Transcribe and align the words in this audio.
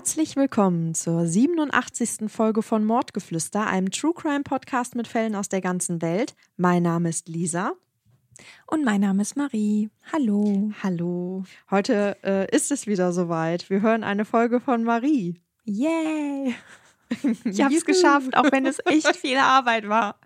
Herzlich 0.00 0.34
willkommen 0.34 0.94
zur 0.94 1.26
87. 1.26 2.30
Folge 2.30 2.62
von 2.62 2.86
Mordgeflüster, 2.86 3.66
einem 3.66 3.90
True 3.90 4.14
Crime 4.14 4.44
Podcast 4.44 4.94
mit 4.94 5.06
Fällen 5.06 5.36
aus 5.36 5.50
der 5.50 5.60
ganzen 5.60 6.00
Welt. 6.00 6.34
Mein 6.56 6.84
Name 6.84 7.10
ist 7.10 7.28
Lisa. 7.28 7.74
Und 8.66 8.82
mein 8.82 9.02
Name 9.02 9.20
ist 9.20 9.36
Marie. 9.36 9.90
Hallo. 10.10 10.72
Hallo. 10.82 11.44
Heute 11.70 12.16
äh, 12.24 12.56
ist 12.56 12.70
es 12.70 12.86
wieder 12.86 13.12
soweit. 13.12 13.68
Wir 13.68 13.82
hören 13.82 14.02
eine 14.02 14.24
Folge 14.24 14.58
von 14.58 14.84
Marie. 14.84 15.38
Yay! 15.64 16.54
Ich 17.44 17.60
habe 17.60 17.74
es 17.74 17.84
geschafft, 17.84 18.34
auch 18.36 18.50
wenn 18.52 18.64
es 18.64 18.78
echt 18.86 19.16
viel 19.16 19.36
Arbeit 19.36 19.86
war. 19.86 20.18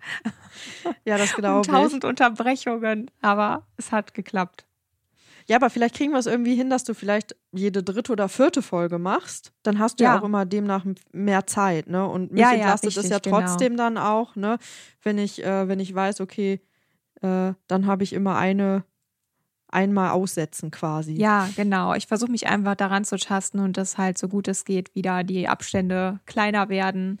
Ja, 1.03 1.17
das 1.17 1.33
glaube 1.33 1.61
ich. 1.61 1.67
Tausend 1.67 2.05
Unterbrechungen, 2.05 3.11
aber 3.21 3.67
es 3.75 3.91
hat 3.91 4.13
geklappt. 4.13 4.65
Ja, 5.47 5.57
aber 5.57 5.69
vielleicht 5.69 5.95
kriegen 5.95 6.11
wir 6.11 6.19
es 6.19 6.25
irgendwie 6.25 6.55
hin, 6.55 6.69
dass 6.69 6.83
du 6.83 6.93
vielleicht 6.93 7.35
jede 7.51 7.83
dritte 7.83 8.11
oder 8.11 8.29
vierte 8.29 8.61
Folge 8.61 8.97
machst. 8.97 9.53
Dann 9.63 9.79
hast 9.79 9.99
du 9.99 10.03
ja, 10.03 10.13
ja 10.13 10.19
auch 10.19 10.23
immer 10.23 10.45
demnach 10.45 10.85
mehr 11.11 11.45
Zeit, 11.45 11.87
ne? 11.87 12.07
Und 12.07 12.31
mich 12.31 12.41
ja, 12.41 12.53
entlastet 12.53 12.93
ja, 12.93 13.01
es 13.01 13.09
ja 13.09 13.19
genau. 13.19 13.39
trotzdem 13.39 13.73
genau. 13.73 13.83
dann 13.83 13.97
auch, 13.97 14.35
ne? 14.35 14.57
Wenn 15.03 15.17
ich, 15.17 15.43
äh, 15.43 15.67
wenn 15.67 15.79
ich 15.79 15.93
weiß, 15.93 16.21
okay, 16.21 16.61
äh, 17.21 17.53
dann 17.67 17.85
habe 17.85 18.03
ich 18.03 18.13
immer 18.13 18.37
eine 18.37 18.83
einmal 19.67 20.11
aussetzen 20.11 20.71
quasi. 20.71 21.13
Ja, 21.13 21.49
genau. 21.55 21.93
Ich 21.93 22.07
versuche 22.07 22.31
mich 22.31 22.47
einfach 22.47 22.75
daran 22.75 23.03
zu 23.03 23.17
tasten 23.17 23.59
und 23.59 23.77
dass 23.77 23.97
halt 23.97 24.17
so 24.17 24.27
gut 24.27 24.47
es 24.47 24.63
geht 24.65 24.95
wieder 24.95 25.23
die 25.23 25.47
Abstände 25.47 26.19
kleiner 26.25 26.69
werden. 26.69 27.19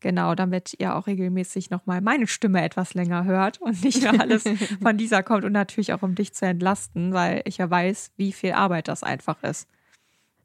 Genau, 0.00 0.34
damit 0.34 0.74
ihr 0.78 0.94
auch 0.94 1.06
regelmäßig 1.06 1.70
nochmal 1.70 2.02
meine 2.02 2.26
Stimme 2.26 2.62
etwas 2.62 2.94
länger 2.94 3.24
hört 3.24 3.60
und 3.60 3.82
nicht 3.82 4.02
nur 4.02 4.20
alles 4.20 4.44
von 4.82 4.98
dieser 4.98 5.22
kommt 5.22 5.44
und 5.44 5.52
natürlich 5.52 5.92
auch 5.92 6.02
um 6.02 6.14
dich 6.14 6.34
zu 6.34 6.44
entlasten, 6.44 7.14
weil 7.14 7.42
ich 7.44 7.58
ja 7.58 7.70
weiß, 7.70 8.12
wie 8.16 8.32
viel 8.32 8.52
Arbeit 8.52 8.88
das 8.88 9.02
einfach 9.02 9.42
ist. 9.42 9.68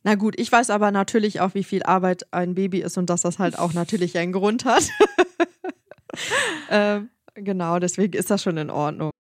Na 0.03 0.16
gut, 0.16 0.39
ich 0.39 0.52
weiß 0.52 0.69
aber 0.69 0.91
natürlich 0.91 1.41
auch, 1.41 1.53
wie 1.53 1.63
viel 1.63 1.83
Arbeit 1.83 2.33
ein 2.33 2.55
Baby 2.55 2.81
ist 2.81 2.97
und 2.97 3.09
dass 3.09 3.22
das 3.22 3.39
halt 3.39 3.59
auch 3.59 3.73
natürlich 3.73 4.17
einen 4.17 4.31
Grund 4.31 4.66
hat. 4.66 4.89
ähm, 6.69 7.09
genau, 7.35 7.77
deswegen 7.77 8.13
ist 8.17 8.31
das 8.31 8.41
schon 8.41 8.57
in 8.57 8.69
Ordnung. 8.69 9.11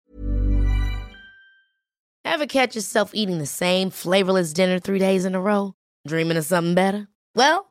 Ever 2.23 2.47
catch 2.47 2.75
yourself 2.75 3.13
eating 3.13 3.39
the 3.39 3.45
same 3.45 3.91
flavorless 3.91 4.53
dinner 4.53 4.79
three 4.79 4.99
days 4.99 5.25
in 5.25 5.35
a 5.35 5.39
row? 5.39 5.73
Dreaming 6.07 6.37
of 6.37 6.45
something 6.45 6.73
better? 6.73 7.07
Well, 7.35 7.70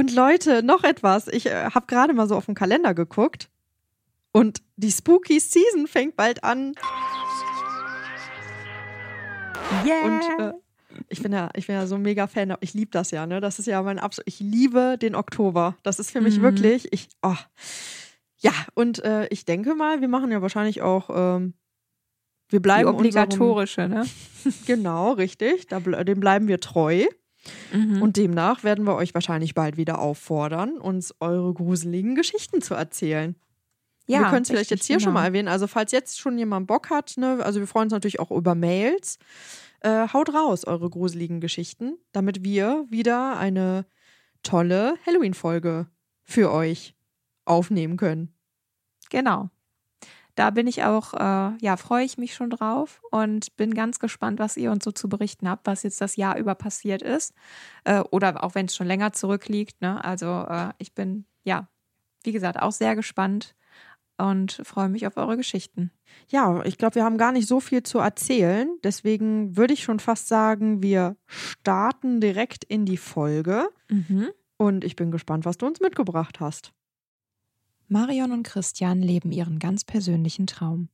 Und 0.00 0.14
Leute, 0.14 0.62
noch 0.62 0.82
etwas. 0.82 1.28
Ich 1.28 1.44
äh, 1.46 1.66
habe 1.74 1.86
gerade 1.86 2.14
mal 2.14 2.26
so 2.26 2.34
auf 2.34 2.46
den 2.46 2.54
Kalender 2.54 2.94
geguckt 2.94 3.50
und 4.32 4.62
die 4.76 4.90
Spooky 4.90 5.38
Season 5.40 5.86
fängt 5.86 6.16
bald 6.16 6.42
an. 6.42 6.74
Yeah. 9.84 10.04
Und 10.04 10.22
äh, 10.38 10.52
ich 11.10 11.22
bin 11.22 11.32
ja, 11.32 11.50
ich 11.54 11.66
bin 11.66 11.76
ja 11.76 11.86
so 11.86 11.96
ein 11.96 12.02
mega 12.02 12.26
Fan. 12.26 12.54
Ich 12.60 12.72
liebe 12.72 12.90
das 12.90 13.10
ja, 13.10 13.26
ne? 13.26 13.40
Das 13.40 13.58
ist 13.58 13.66
ja 13.66 13.82
mein 13.82 13.98
absolut. 13.98 14.26
Ich 14.26 14.40
liebe 14.40 14.96
den 14.98 15.14
Oktober. 15.14 15.76
Das 15.82 15.98
ist 15.98 16.10
für 16.10 16.22
mich 16.22 16.38
Mhm. 16.38 16.42
wirklich. 16.42 16.92
Ich, 16.92 17.08
oh. 17.22 17.36
Ja, 18.38 18.52
und 18.74 19.04
äh, 19.04 19.26
ich 19.28 19.44
denke 19.44 19.74
mal, 19.74 20.00
wir 20.00 20.08
machen 20.08 20.30
ja 20.32 20.40
wahrscheinlich 20.40 20.80
auch. 20.80 21.10
Ähm, 21.10 21.52
wir 22.48 22.58
Die 22.58 22.62
bleiben 22.62 22.88
obligatorische, 22.88 23.86
ne? 23.86 24.06
Unserem, 24.44 24.66
genau, 24.66 25.12
richtig. 25.12 25.66
Da, 25.68 25.78
dem 25.78 26.20
bleiben 26.20 26.48
wir 26.48 26.58
treu. 26.58 27.04
Mhm. 27.72 28.02
Und 28.02 28.16
demnach 28.16 28.64
werden 28.64 28.86
wir 28.86 28.94
euch 28.96 29.14
wahrscheinlich 29.14 29.54
bald 29.54 29.76
wieder 29.76 29.98
auffordern, 30.00 30.78
uns 30.78 31.14
eure 31.20 31.52
gruseligen 31.54 32.14
Geschichten 32.14 32.60
zu 32.60 32.74
erzählen. 32.74 33.36
wir 34.06 34.30
können 34.30 34.42
es 34.42 34.48
vielleicht 34.48 34.70
jetzt 34.70 34.86
hier 34.86 35.00
schon 35.00 35.10
genau. 35.10 35.20
mal 35.20 35.26
erwähnen. 35.26 35.48
Also, 35.48 35.66
falls 35.66 35.92
jetzt 35.92 36.18
schon 36.18 36.36
jemand 36.36 36.66
Bock 36.66 36.90
hat, 36.90 37.14
ne, 37.16 37.38
also 37.44 37.60
wir 37.60 37.66
freuen 37.66 37.84
uns 37.84 37.92
natürlich 37.92 38.20
auch 38.20 38.30
über 38.30 38.54
Mails. 38.54 39.18
Äh, 39.80 40.08
haut 40.12 40.34
raus 40.34 40.66
eure 40.66 40.90
gruseligen 40.90 41.40
Geschichten, 41.40 41.96
damit 42.12 42.44
wir 42.44 42.84
wieder 42.90 43.38
eine 43.38 43.86
tolle 44.42 44.94
Halloween-Folge 45.06 45.86
für 46.22 46.52
euch 46.52 46.94
aufnehmen 47.46 47.96
können. 47.96 48.34
Genau. 49.08 49.50
Da 50.34 50.50
bin 50.50 50.66
ich 50.66 50.84
auch, 50.84 51.14
äh, 51.14 51.56
ja, 51.60 51.76
freue 51.76 52.04
ich 52.04 52.18
mich 52.18 52.34
schon 52.34 52.50
drauf 52.50 53.02
und 53.10 53.56
bin 53.56 53.74
ganz 53.74 53.98
gespannt, 53.98 54.38
was 54.38 54.56
ihr 54.56 54.70
uns 54.70 54.84
so 54.84 54.92
zu 54.92 55.08
berichten 55.08 55.48
habt, 55.48 55.66
was 55.66 55.82
jetzt 55.82 56.00
das 56.00 56.16
Jahr 56.16 56.38
über 56.38 56.54
passiert 56.54 57.02
ist. 57.02 57.34
Äh, 57.84 58.00
oder 58.10 58.42
auch 58.44 58.54
wenn 58.54 58.66
es 58.66 58.76
schon 58.76 58.86
länger 58.86 59.12
zurückliegt. 59.12 59.80
Ne? 59.80 60.02
Also 60.04 60.46
äh, 60.48 60.70
ich 60.78 60.94
bin, 60.94 61.24
ja, 61.44 61.68
wie 62.22 62.32
gesagt, 62.32 62.60
auch 62.60 62.72
sehr 62.72 62.96
gespannt 62.96 63.54
und 64.18 64.60
freue 64.64 64.88
mich 64.88 65.06
auf 65.06 65.16
eure 65.16 65.36
Geschichten. 65.36 65.90
Ja, 66.28 66.62
ich 66.64 66.78
glaube, 66.78 66.96
wir 66.96 67.04
haben 67.04 67.18
gar 67.18 67.32
nicht 67.32 67.48
so 67.48 67.60
viel 67.60 67.82
zu 67.82 67.98
erzählen. 67.98 68.68
Deswegen 68.84 69.56
würde 69.56 69.72
ich 69.72 69.82
schon 69.82 70.00
fast 70.00 70.28
sagen, 70.28 70.82
wir 70.82 71.16
starten 71.26 72.20
direkt 72.20 72.64
in 72.64 72.84
die 72.84 72.98
Folge. 72.98 73.68
Mhm. 73.88 74.30
Und 74.56 74.84
ich 74.84 74.94
bin 74.94 75.10
gespannt, 75.10 75.46
was 75.46 75.56
du 75.56 75.66
uns 75.66 75.80
mitgebracht 75.80 76.38
hast. 76.40 76.72
Marion 77.92 78.30
und 78.30 78.44
Christian 78.44 79.02
leben 79.02 79.32
ihren 79.32 79.58
ganz 79.58 79.82
persönlichen 79.82 80.46
Traum. 80.46 80.90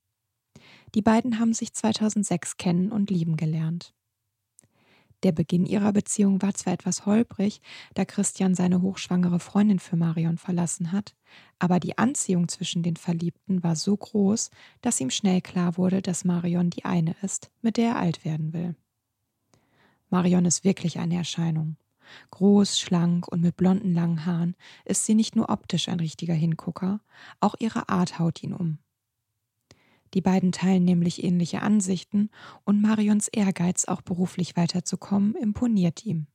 Die 0.95 1.03
beiden 1.03 1.39
haben 1.39 1.53
sich 1.53 1.75
2006 1.75 2.57
kennen 2.57 2.91
und 2.91 3.11
lieben 3.11 3.37
gelernt. 3.37 3.93
Der 5.23 5.33
Beginn 5.33 5.67
ihrer 5.67 5.93
Beziehung 5.93 6.41
war 6.41 6.55
zwar 6.55 6.73
etwas 6.73 7.05
holprig, 7.05 7.61
da 7.93 8.07
Christian 8.07 8.55
seine 8.55 8.81
hochschwangere 8.81 9.41
Freundin 9.41 9.79
für 9.79 9.97
Marion 9.97 10.39
verlassen 10.39 10.91
hat, 10.91 11.15
aber 11.59 11.81
die 11.81 11.99
Anziehung 11.99 12.49
zwischen 12.49 12.83
den 12.83 12.97
Verliebten 12.97 13.63
war 13.63 13.77
so 13.77 13.95
groß, 13.95 14.51
dass 14.81 14.99
ihm 14.99 15.11
schnell 15.11 15.43
klar 15.43 15.77
wurde, 15.77 16.01
dass 16.01 16.25
Marion 16.25 16.71
die 16.71 16.87
eine 16.87 17.15
ist, 17.21 17.51
mit 17.61 17.77
der 17.77 17.91
er 17.91 17.97
alt 17.99 18.25
werden 18.25 18.55
will. 18.55 18.75
Marion 20.09 20.47
ist 20.47 20.65
wirklich 20.65 20.99
eine 20.99 21.17
Erscheinung. 21.17 21.77
Groß, 22.31 22.79
schlank 22.79 23.29
und 23.29 23.41
mit 23.41 23.57
blonden 23.57 23.95
langen 23.95 24.27
Haaren 24.27 24.57
ist 24.85 25.07
sie 25.07 25.15
nicht 25.15 25.37
nur 25.37 25.49
optisch 25.49 25.89
ein 25.89 26.01
richtiger 26.01 26.35
Hingucker, 26.35 27.01
auch 27.41 27.55
ihre 27.59 27.89
Art 27.89 28.19
haut 28.19 28.43
ihn 28.43 28.53
um. 28.53 28.79
Die 30.15 30.21
beiden 30.21 30.53
teilen 30.53 30.85
nämlich 30.85 31.25
ähnliche 31.25 31.63
Ansichten 31.63 32.31
und 32.65 32.81
Marions 32.81 33.29
Ehrgeiz, 33.29 33.85
auch 33.87 34.03
beruflich 34.03 34.57
weiterzukommen, 34.57 35.35
imponiert 35.35 36.07
ihm. 36.07 36.27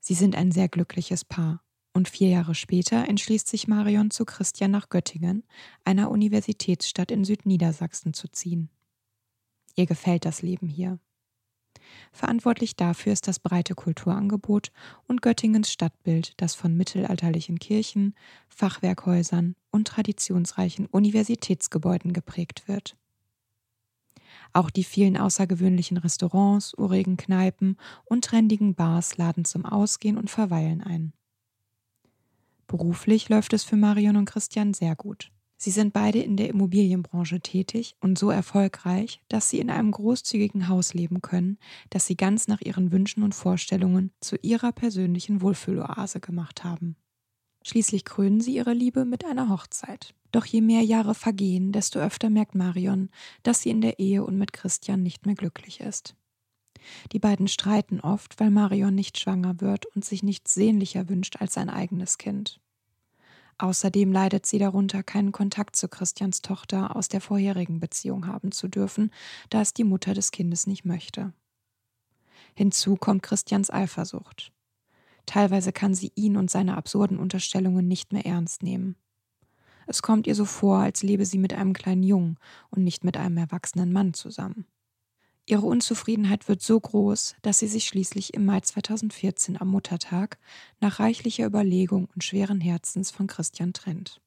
Sie 0.00 0.14
sind 0.14 0.36
ein 0.36 0.52
sehr 0.52 0.68
glückliches 0.68 1.24
Paar 1.24 1.62
und 1.92 2.08
vier 2.08 2.28
Jahre 2.28 2.54
später 2.54 3.06
entschließt 3.08 3.46
sich 3.46 3.68
Marion 3.68 4.10
zu 4.10 4.24
Christian 4.24 4.70
nach 4.70 4.88
Göttingen, 4.88 5.44
einer 5.84 6.10
Universitätsstadt 6.10 7.10
in 7.10 7.24
Südniedersachsen, 7.24 8.14
zu 8.14 8.28
ziehen. 8.28 8.70
Ihr 9.74 9.86
gefällt 9.86 10.24
das 10.24 10.42
Leben 10.42 10.68
hier. 10.68 10.98
Verantwortlich 12.12 12.76
dafür 12.76 13.12
ist 13.12 13.28
das 13.28 13.38
breite 13.38 13.74
Kulturangebot 13.74 14.72
und 15.06 15.22
Göttingens 15.22 15.70
Stadtbild, 15.72 16.34
das 16.36 16.54
von 16.54 16.76
mittelalterlichen 16.76 17.58
Kirchen, 17.58 18.14
Fachwerkhäusern 18.48 19.54
und 19.70 19.88
traditionsreichen 19.88 20.86
Universitätsgebäuden 20.86 22.12
geprägt 22.12 22.68
wird. 22.68 22.96
Auch 24.52 24.70
die 24.70 24.84
vielen 24.84 25.16
außergewöhnlichen 25.16 25.96
Restaurants, 25.96 26.74
urigen 26.76 27.16
Kneipen 27.16 27.76
und 28.04 28.24
trendigen 28.24 28.74
Bars 28.74 29.16
laden 29.16 29.44
zum 29.44 29.64
Ausgehen 29.64 30.16
und 30.16 30.30
Verweilen 30.30 30.82
ein. 30.82 31.12
Beruflich 32.66 33.28
läuft 33.28 33.52
es 33.52 33.64
für 33.64 33.76
Marion 33.76 34.16
und 34.16 34.26
Christian 34.26 34.74
sehr 34.74 34.94
gut. 34.94 35.30
Sie 35.60 35.72
sind 35.72 35.92
beide 35.92 36.20
in 36.20 36.36
der 36.36 36.48
Immobilienbranche 36.48 37.40
tätig 37.40 37.96
und 38.00 38.16
so 38.16 38.30
erfolgreich, 38.30 39.20
dass 39.28 39.50
sie 39.50 39.58
in 39.58 39.70
einem 39.70 39.90
großzügigen 39.90 40.68
Haus 40.68 40.94
leben 40.94 41.20
können, 41.20 41.58
das 41.90 42.06
sie 42.06 42.16
ganz 42.16 42.46
nach 42.46 42.60
ihren 42.60 42.92
Wünschen 42.92 43.24
und 43.24 43.34
Vorstellungen 43.34 44.12
zu 44.20 44.36
ihrer 44.36 44.70
persönlichen 44.70 45.42
Wohlfühloase 45.42 46.20
gemacht 46.20 46.62
haben. 46.62 46.94
Schließlich 47.64 48.04
krönen 48.04 48.40
sie 48.40 48.54
ihre 48.54 48.72
Liebe 48.72 49.04
mit 49.04 49.24
einer 49.24 49.48
Hochzeit. 49.48 50.14
Doch 50.30 50.46
je 50.46 50.60
mehr 50.60 50.82
Jahre 50.82 51.16
vergehen, 51.16 51.72
desto 51.72 51.98
öfter 51.98 52.30
merkt 52.30 52.54
Marion, 52.54 53.10
dass 53.42 53.62
sie 53.62 53.70
in 53.70 53.80
der 53.80 53.98
Ehe 53.98 54.24
und 54.24 54.38
mit 54.38 54.52
Christian 54.52 55.02
nicht 55.02 55.26
mehr 55.26 55.34
glücklich 55.34 55.80
ist. 55.80 56.14
Die 57.10 57.18
beiden 57.18 57.48
streiten 57.48 57.98
oft, 57.98 58.38
weil 58.38 58.50
Marion 58.50 58.94
nicht 58.94 59.18
schwanger 59.18 59.60
wird 59.60 59.86
und 59.86 60.04
sich 60.04 60.22
nichts 60.22 60.54
sehnlicher 60.54 61.08
wünscht 61.08 61.36
als 61.40 61.54
sein 61.54 61.68
eigenes 61.68 62.16
Kind. 62.16 62.60
Außerdem 63.58 64.12
leidet 64.12 64.46
sie 64.46 64.58
darunter, 64.58 65.02
keinen 65.02 65.32
Kontakt 65.32 65.74
zu 65.74 65.88
Christians 65.88 66.42
Tochter 66.42 66.94
aus 66.94 67.08
der 67.08 67.20
vorherigen 67.20 67.80
Beziehung 67.80 68.28
haben 68.28 68.52
zu 68.52 68.68
dürfen, 68.68 69.10
da 69.50 69.60
es 69.60 69.74
die 69.74 69.84
Mutter 69.84 70.14
des 70.14 70.30
Kindes 70.30 70.68
nicht 70.68 70.84
möchte. 70.84 71.32
Hinzu 72.54 72.96
kommt 72.96 73.24
Christians 73.24 73.70
Eifersucht. 73.70 74.52
Teilweise 75.26 75.72
kann 75.72 75.94
sie 75.94 76.12
ihn 76.14 76.36
und 76.36 76.50
seine 76.50 76.76
absurden 76.76 77.18
Unterstellungen 77.18 77.86
nicht 77.86 78.12
mehr 78.12 78.24
ernst 78.24 78.62
nehmen. 78.62 78.96
Es 79.86 80.02
kommt 80.02 80.26
ihr 80.26 80.34
so 80.34 80.44
vor, 80.44 80.78
als 80.78 81.02
lebe 81.02 81.26
sie 81.26 81.38
mit 81.38 81.52
einem 81.52 81.72
kleinen 81.72 82.02
Jungen 82.02 82.38
und 82.70 82.84
nicht 82.84 83.04
mit 83.04 83.16
einem 83.16 83.38
erwachsenen 83.38 83.92
Mann 83.92 84.14
zusammen. 84.14 84.66
Ihre 85.48 85.64
Unzufriedenheit 85.64 86.46
wird 86.46 86.60
so 86.60 86.78
groß, 86.78 87.34
dass 87.40 87.60
sie 87.60 87.68
sich 87.68 87.86
schließlich 87.86 88.34
im 88.34 88.44
Mai 88.44 88.60
2014 88.60 89.58
am 89.58 89.68
Muttertag 89.68 90.38
nach 90.78 91.00
reichlicher 91.00 91.46
Überlegung 91.46 92.06
und 92.14 92.22
schweren 92.22 92.60
Herzens 92.60 93.10
von 93.10 93.28
Christian 93.28 93.72
trennt. 93.72 94.20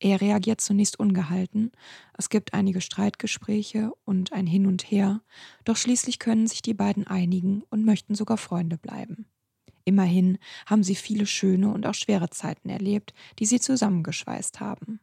Er 0.00 0.20
reagiert 0.20 0.60
zunächst 0.60 0.98
ungehalten, 0.98 1.70
es 2.18 2.28
gibt 2.28 2.54
einige 2.54 2.80
Streitgespräche 2.80 3.92
und 4.04 4.32
ein 4.32 4.48
Hin 4.48 4.66
und 4.66 4.82
Her, 4.90 5.22
doch 5.64 5.76
schließlich 5.76 6.18
können 6.18 6.48
sich 6.48 6.62
die 6.62 6.74
beiden 6.74 7.06
einigen 7.06 7.62
und 7.70 7.84
möchten 7.84 8.16
sogar 8.16 8.38
Freunde 8.38 8.78
bleiben. 8.78 9.26
Immerhin 9.84 10.38
haben 10.66 10.82
sie 10.82 10.96
viele 10.96 11.26
schöne 11.26 11.72
und 11.72 11.86
auch 11.86 11.94
schwere 11.94 12.30
Zeiten 12.30 12.68
erlebt, 12.68 13.14
die 13.38 13.46
sie 13.46 13.60
zusammengeschweißt 13.60 14.58
haben. 14.58 14.98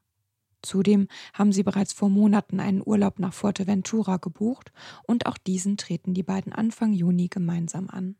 Zudem 0.61 1.07
haben 1.33 1.53
sie 1.53 1.63
bereits 1.63 1.93
vor 1.93 2.09
Monaten 2.09 2.59
einen 2.59 2.81
Urlaub 2.85 3.19
nach 3.19 3.33
Fuerteventura 3.33 4.17
gebucht 4.17 4.71
und 5.03 5.25
auch 5.25 5.37
diesen 5.37 5.77
treten 5.77 6.13
die 6.13 6.23
beiden 6.23 6.51
Anfang 6.51 6.93
Juni 6.93 7.27
gemeinsam 7.29 7.89
an. 7.89 8.15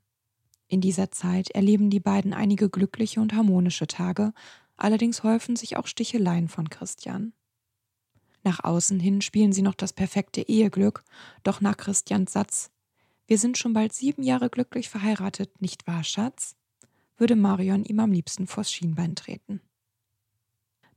In 0.68 0.82
dieser 0.82 1.12
Zeit 1.12 1.50
erleben 1.50 1.90
die 1.90 2.00
beiden 2.00 2.34
einige 2.34 2.70
glückliche 2.70 3.20
und 3.20 3.34
harmonische 3.34 3.88
Tage, 3.88 4.34
allerdings 4.78 5.24
häufen 5.24 5.56
sich 5.56 5.78
auch 5.78 5.88
Sticheleien 5.88 6.48
von 6.48 6.70
Christian. 6.70 7.34
Nach 8.44 8.64
außen 8.64 9.00
hin 9.00 9.22
spielen 9.22 9.52
sie 9.52 9.64
noch 9.64 9.76
das 9.76 9.92
perfekte 9.92 10.42
Eheglück, 10.42 11.04
doch 11.44 11.60
nach 11.60 11.76
Christians 11.76 12.34
Satz 12.34 12.72
Wir 13.28 13.38
sind 13.38 13.58
schon 13.58 13.74
bald 13.74 13.94
sieben 13.94 14.24
Jahre 14.24 14.50
glücklich 14.50 14.90
verheiratet, 14.90 15.62
nicht 15.62 15.88
wahr, 15.88 16.04
Schatz? 16.04 16.56
würde 17.18 17.36
Marion 17.36 17.84
ihm 17.84 18.00
am 18.00 18.14
liebsten 18.14 18.48
vors 18.48 18.72
Schienbein 18.72 19.16
treten. 19.16 19.62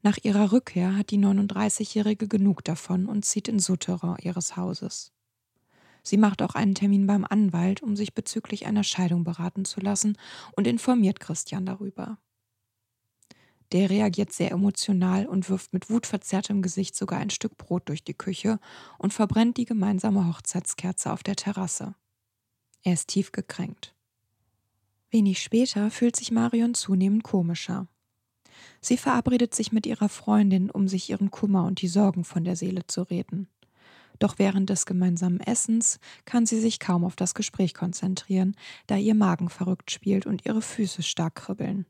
Nach 0.02 0.18
ihrer 0.22 0.50
Rückkehr 0.50 0.96
hat 0.96 1.10
die 1.10 1.18
39-Jährige 1.18 2.26
genug 2.26 2.64
davon 2.64 3.06
und 3.06 3.24
zieht 3.24 3.46
in 3.46 3.60
Souterrain 3.60 4.16
ihres 4.20 4.56
Hauses. 4.56 5.12
Sie 6.02 6.16
macht 6.16 6.42
auch 6.42 6.56
einen 6.56 6.74
Termin 6.74 7.06
beim 7.06 7.24
Anwalt, 7.24 7.82
um 7.82 7.94
sich 7.94 8.12
bezüglich 8.12 8.66
einer 8.66 8.82
Scheidung 8.82 9.22
beraten 9.22 9.64
zu 9.64 9.80
lassen 9.80 10.18
und 10.56 10.66
informiert 10.66 11.20
Christian 11.20 11.64
darüber. 11.64 12.18
Der 13.70 13.88
reagiert 13.88 14.32
sehr 14.32 14.50
emotional 14.50 15.26
und 15.26 15.48
wirft 15.48 15.72
mit 15.72 15.88
wutverzerrtem 15.88 16.60
Gesicht 16.60 16.96
sogar 16.96 17.20
ein 17.20 17.30
Stück 17.30 17.56
Brot 17.56 17.88
durch 17.88 18.02
die 18.02 18.12
Küche 18.12 18.58
und 18.98 19.14
verbrennt 19.14 19.56
die 19.56 19.64
gemeinsame 19.64 20.26
Hochzeitskerze 20.26 21.12
auf 21.12 21.22
der 21.22 21.36
Terrasse. 21.36 21.94
Er 22.82 22.94
ist 22.94 23.08
tief 23.08 23.30
gekränkt. 23.30 23.94
Wenig 25.10 25.40
später 25.40 25.90
fühlt 25.90 26.16
sich 26.16 26.32
Marion 26.32 26.74
zunehmend 26.74 27.22
komischer. 27.22 27.86
Sie 28.80 28.96
verabredet 28.96 29.54
sich 29.54 29.72
mit 29.72 29.86
ihrer 29.86 30.08
Freundin, 30.08 30.70
um 30.70 30.88
sich 30.88 31.10
ihren 31.10 31.30
Kummer 31.30 31.64
und 31.64 31.80
die 31.82 31.88
Sorgen 31.88 32.24
von 32.24 32.44
der 32.44 32.56
Seele 32.56 32.86
zu 32.86 33.02
reden. 33.02 33.48
Doch 34.18 34.38
während 34.38 34.70
des 34.70 34.86
gemeinsamen 34.86 35.40
Essens 35.40 35.98
kann 36.24 36.46
sie 36.46 36.60
sich 36.60 36.78
kaum 36.78 37.04
auf 37.04 37.16
das 37.16 37.34
Gespräch 37.34 37.74
konzentrieren, 37.74 38.54
da 38.86 38.96
ihr 38.96 39.14
Magen 39.14 39.48
verrückt 39.48 39.90
spielt 39.90 40.26
und 40.26 40.46
ihre 40.46 40.62
Füße 40.62 41.02
stark 41.02 41.34
kribbeln. 41.34 41.86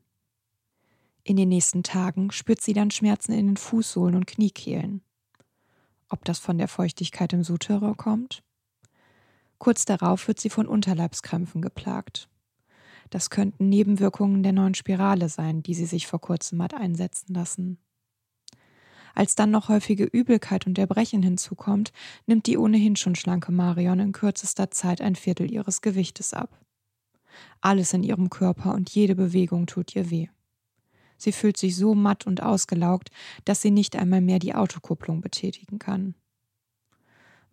In 1.23 1.37
den 1.37 1.49
nächsten 1.49 1.83
Tagen 1.83 2.31
spürt 2.31 2.61
sie 2.61 2.73
dann 2.73 2.91
Schmerzen 2.91 3.33
in 3.33 3.47
den 3.47 3.57
Fußsohlen 3.57 4.15
und 4.15 4.27
Kniekehlen. 4.27 5.01
Ob 6.09 6.25
das 6.25 6.39
von 6.39 6.57
der 6.57 6.67
Feuchtigkeit 6.67 7.33
im 7.33 7.43
Souterrain 7.43 7.95
kommt? 7.95 8.43
Kurz 9.57 9.85
darauf 9.85 10.27
wird 10.27 10.39
sie 10.39 10.49
von 10.49 10.67
Unterleibskrämpfen 10.67 11.61
geplagt. 11.61 12.27
Das 13.13 13.29
könnten 13.29 13.69
Nebenwirkungen 13.69 14.41
der 14.41 14.53
neuen 14.53 14.73
Spirale 14.73 15.29
sein, 15.29 15.61
die 15.61 15.75
sie 15.75 15.85
sich 15.85 16.07
vor 16.07 16.19
kurzem 16.19 16.63
hat 16.63 16.73
einsetzen 16.73 17.35
lassen. 17.35 17.77
Als 19.13 19.35
dann 19.35 19.51
noch 19.51 19.69
häufige 19.69 20.05
Übelkeit 20.05 20.65
und 20.65 20.79
Erbrechen 20.79 21.21
hinzukommt, 21.21 21.91
nimmt 22.25 22.47
die 22.47 22.57
ohnehin 22.57 22.95
schon 22.95 23.13
schlanke 23.13 23.51
Marion 23.51 23.99
in 23.99 24.13
kürzester 24.13 24.71
Zeit 24.71 24.99
ein 24.99 25.13
Viertel 25.13 25.51
ihres 25.51 25.81
Gewichtes 25.81 26.33
ab. 26.33 26.59
Alles 27.61 27.93
in 27.93 28.01
ihrem 28.01 28.31
Körper 28.31 28.73
und 28.73 28.89
jede 28.89 29.13
Bewegung 29.13 29.67
tut 29.67 29.95
ihr 29.95 30.09
weh. 30.09 30.29
Sie 31.15 31.33
fühlt 31.33 31.57
sich 31.57 31.75
so 31.75 31.93
matt 31.93 32.25
und 32.25 32.41
ausgelaugt, 32.41 33.11
dass 33.45 33.61
sie 33.61 33.69
nicht 33.69 33.95
einmal 33.95 34.21
mehr 34.21 34.39
die 34.39 34.55
Autokupplung 34.55 35.21
betätigen 35.21 35.77
kann. 35.77 36.15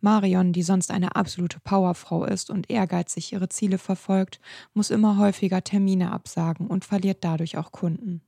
Marion, 0.00 0.52
die 0.52 0.62
sonst 0.62 0.90
eine 0.90 1.16
absolute 1.16 1.60
Powerfrau 1.60 2.24
ist 2.24 2.50
und 2.50 2.70
ehrgeizig 2.70 3.32
ihre 3.32 3.48
Ziele 3.48 3.78
verfolgt, 3.78 4.40
muss 4.74 4.90
immer 4.90 5.18
häufiger 5.18 5.62
Termine 5.62 6.12
absagen 6.12 6.66
und 6.66 6.84
verliert 6.84 7.18
dadurch 7.22 7.56
auch 7.58 7.72
Kunden. 7.72 8.22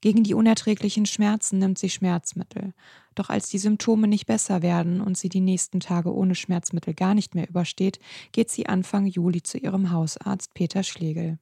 Gegen 0.00 0.24
die 0.24 0.34
unerträglichen 0.34 1.04
Schmerzen 1.04 1.58
nimmt 1.58 1.78
sie 1.78 1.90
Schmerzmittel. 1.90 2.72
Doch 3.14 3.28
als 3.28 3.50
die 3.50 3.58
Symptome 3.58 4.08
nicht 4.08 4.26
besser 4.26 4.62
werden 4.62 5.02
und 5.02 5.18
sie 5.18 5.28
die 5.28 5.40
nächsten 5.40 5.80
Tage 5.80 6.14
ohne 6.14 6.34
Schmerzmittel 6.34 6.94
gar 6.94 7.14
nicht 7.14 7.34
mehr 7.34 7.48
übersteht, 7.48 7.98
geht 8.32 8.50
sie 8.50 8.66
Anfang 8.66 9.04
Juli 9.04 9.42
zu 9.42 9.58
ihrem 9.58 9.90
Hausarzt 9.90 10.54
Peter 10.54 10.82
Schlegel. 10.84 11.38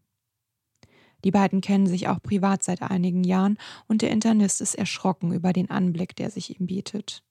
Die 1.25 1.31
beiden 1.31 1.61
kennen 1.61 1.87
sich 1.87 2.09
auch 2.09 2.21
privat 2.21 2.63
seit 2.63 2.83
einigen 2.83 3.23
Jahren 3.23 3.59
und 3.87 4.03
der 4.03 4.11
Internist 4.11 4.61
ist 4.61 4.75
erschrocken 4.75 5.33
über 5.33 5.53
den 5.53 5.71
Anblick, 5.71 6.17
der 6.17 6.31
sich 6.31 6.59
ihm 6.59 6.67
bietet. 6.67 7.23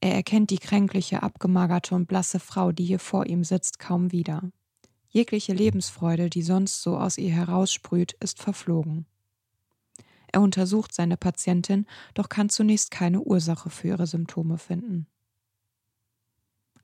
Er 0.00 0.14
erkennt 0.14 0.50
die 0.50 0.58
kränkliche, 0.58 1.22
abgemagerte 1.22 1.94
und 1.94 2.06
blasse 2.06 2.38
Frau, 2.38 2.72
die 2.72 2.84
hier 2.84 3.00
vor 3.00 3.26
ihm 3.26 3.42
sitzt, 3.42 3.78
kaum 3.78 4.12
wieder. 4.12 4.50
Jegliche 5.08 5.52
Lebensfreude, 5.52 6.30
die 6.30 6.42
sonst 6.42 6.82
so 6.82 6.98
aus 6.98 7.18
ihr 7.18 7.32
heraussprüht, 7.32 8.12
ist 8.20 8.40
verflogen. 8.40 9.06
Er 10.30 10.42
untersucht 10.42 10.94
seine 10.94 11.16
Patientin, 11.16 11.86
doch 12.14 12.28
kann 12.28 12.50
zunächst 12.50 12.90
keine 12.90 13.22
Ursache 13.22 13.70
für 13.70 13.88
ihre 13.88 14.06
Symptome 14.06 14.58
finden. 14.58 15.06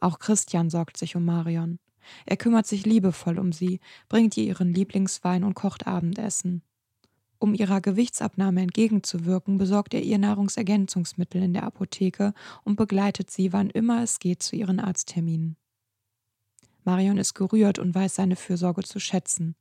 Auch 0.01 0.19
Christian 0.19 0.71
sorgt 0.71 0.97
sich 0.97 1.15
um 1.15 1.25
Marion. 1.25 1.79
Er 2.27 2.37
kümmert 2.37 2.67
sich 2.67 2.85
liebevoll 2.85 3.39
um 3.39 3.53
sie, 3.53 3.81
bringt 4.09 4.37
ihr 4.37 4.45
ihren 4.45 4.73
Lieblingswein 4.73 5.45
und 5.45 5.55
kocht 5.55 5.87
Abendessen. 5.87 6.63
Um 7.45 7.53
ihrer 7.53 7.83
Gewichtsabnahme 7.83 8.63
entgegenzuwirken, 8.63 9.59
besorgt 9.59 9.93
er 9.93 10.01
ihr 10.01 10.17
Nahrungsergänzungsmittel 10.17 11.43
in 11.43 11.53
der 11.53 11.65
Apotheke 11.65 12.33
und 12.65 12.77
begleitet 12.77 13.31
sie, 13.31 13.53
wann 13.53 13.69
immer 13.69 14.03
es 14.03 14.19
geht, 14.19 14.43
zu 14.43 14.57
ihren 14.57 14.81
Arztterminen. 14.81 15.59
Marion 16.85 17.19
ist 17.19 17.35
gerührt 17.35 17.79
und 17.79 17.95
weiß 17.95 18.15
seine 18.15 18.37
Fürsorge 18.37 18.83
zu 18.83 18.99
schätzen. 18.99 19.57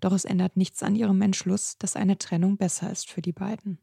Doch 0.00 0.12
es 0.12 0.24
ändert 0.24 0.56
nichts 0.56 0.82
an 0.82 0.96
ihrem 0.96 1.20
Entschluss, 1.20 1.76
dass 1.76 1.94
eine 1.94 2.16
Trennung 2.16 2.56
besser 2.56 2.90
ist 2.90 3.10
für 3.10 3.20
die 3.20 3.34
beiden. 3.34 3.76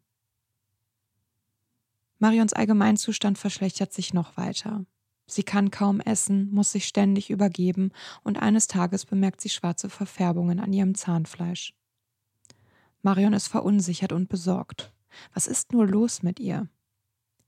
Marions 2.17 2.53
Allgemeinzustand 2.53 3.37
verschlechtert 3.37 3.93
sich 3.93 4.15
noch 4.15 4.35
weiter. 4.35 4.83
Sie 5.27 5.43
kann 5.43 5.69
kaum 5.69 5.99
essen, 5.99 6.49
muss 6.49 6.71
sich 6.71 6.87
ständig 6.87 7.29
übergeben 7.29 7.91
und 8.23 8.41
eines 8.41 8.65
Tages 8.65 9.05
bemerkt 9.05 9.41
sie 9.41 9.49
schwarze 9.49 9.91
Verfärbungen 9.91 10.59
an 10.59 10.73
ihrem 10.73 10.95
Zahnfleisch. 10.95 11.75
Marion 13.03 13.33
ist 13.33 13.47
verunsichert 13.47 14.11
und 14.11 14.29
besorgt. 14.29 14.93
Was 15.33 15.45
ist 15.45 15.73
nur 15.73 15.85
los 15.85 16.23
mit 16.23 16.39
ihr? 16.39 16.67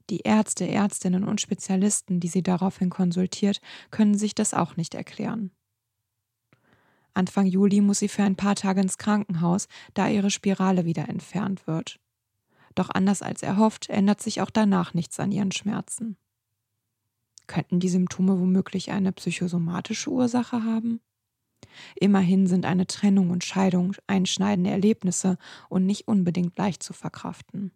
Die 0.10 0.20
Ärzte, 0.20 0.68
Ärztinnen 0.68 1.24
und 1.24 1.42
Spezialisten, 1.42 2.20
die 2.20 2.28
sie 2.28 2.44
daraufhin 2.44 2.92
konsultiert, 2.92 3.60
können 3.90 4.16
sich 4.16 4.36
das 4.36 4.54
auch 4.54 4.78
nicht 4.78 4.94
erklären. 4.94 5.50
Anfang 7.16 7.46
Juli 7.48 7.82
muss 7.82 8.00
sie 8.00 8.10
für 8.10 8.24
ein 8.24 8.36
paar 8.36 8.56
Tage 8.56 8.82
ins 8.82 8.98
Krankenhaus, 8.98 9.68
da 9.94 10.10
ihre 10.10 10.30
Spirale 10.30 10.86
wieder 10.86 11.08
entfernt 11.10 11.66
wird. 11.66 12.00
Doch 12.76 12.90
anders 12.90 13.22
als 13.22 13.42
erhofft, 13.42 13.90
ändert 13.90 14.22
sich 14.22 14.42
auch 14.42 14.50
danach 14.50 14.94
nichts 14.94 15.20
an 15.20 15.32
ihren 15.32 15.54
Schmerzen. 15.54 16.18
Könnten 17.48 17.80
die 17.80 17.90
Symptome 17.90 18.40
womöglich 18.40 18.92
eine 18.92 19.14
psychosomatische 19.14 20.10
Ursache 20.10 20.64
haben? 20.64 21.00
Immerhin 21.96 22.48
sind 22.48 22.66
eine 22.66 22.88
Trennung 22.88 23.30
und 23.30 23.44
Scheidung 23.44 23.96
einschneidende 24.08 24.72
Erlebnisse 24.72 25.38
und 25.70 25.86
nicht 25.86 26.08
unbedingt 26.08 26.58
leicht 26.58 26.84
zu 26.84 26.94
verkraften. 26.94 27.72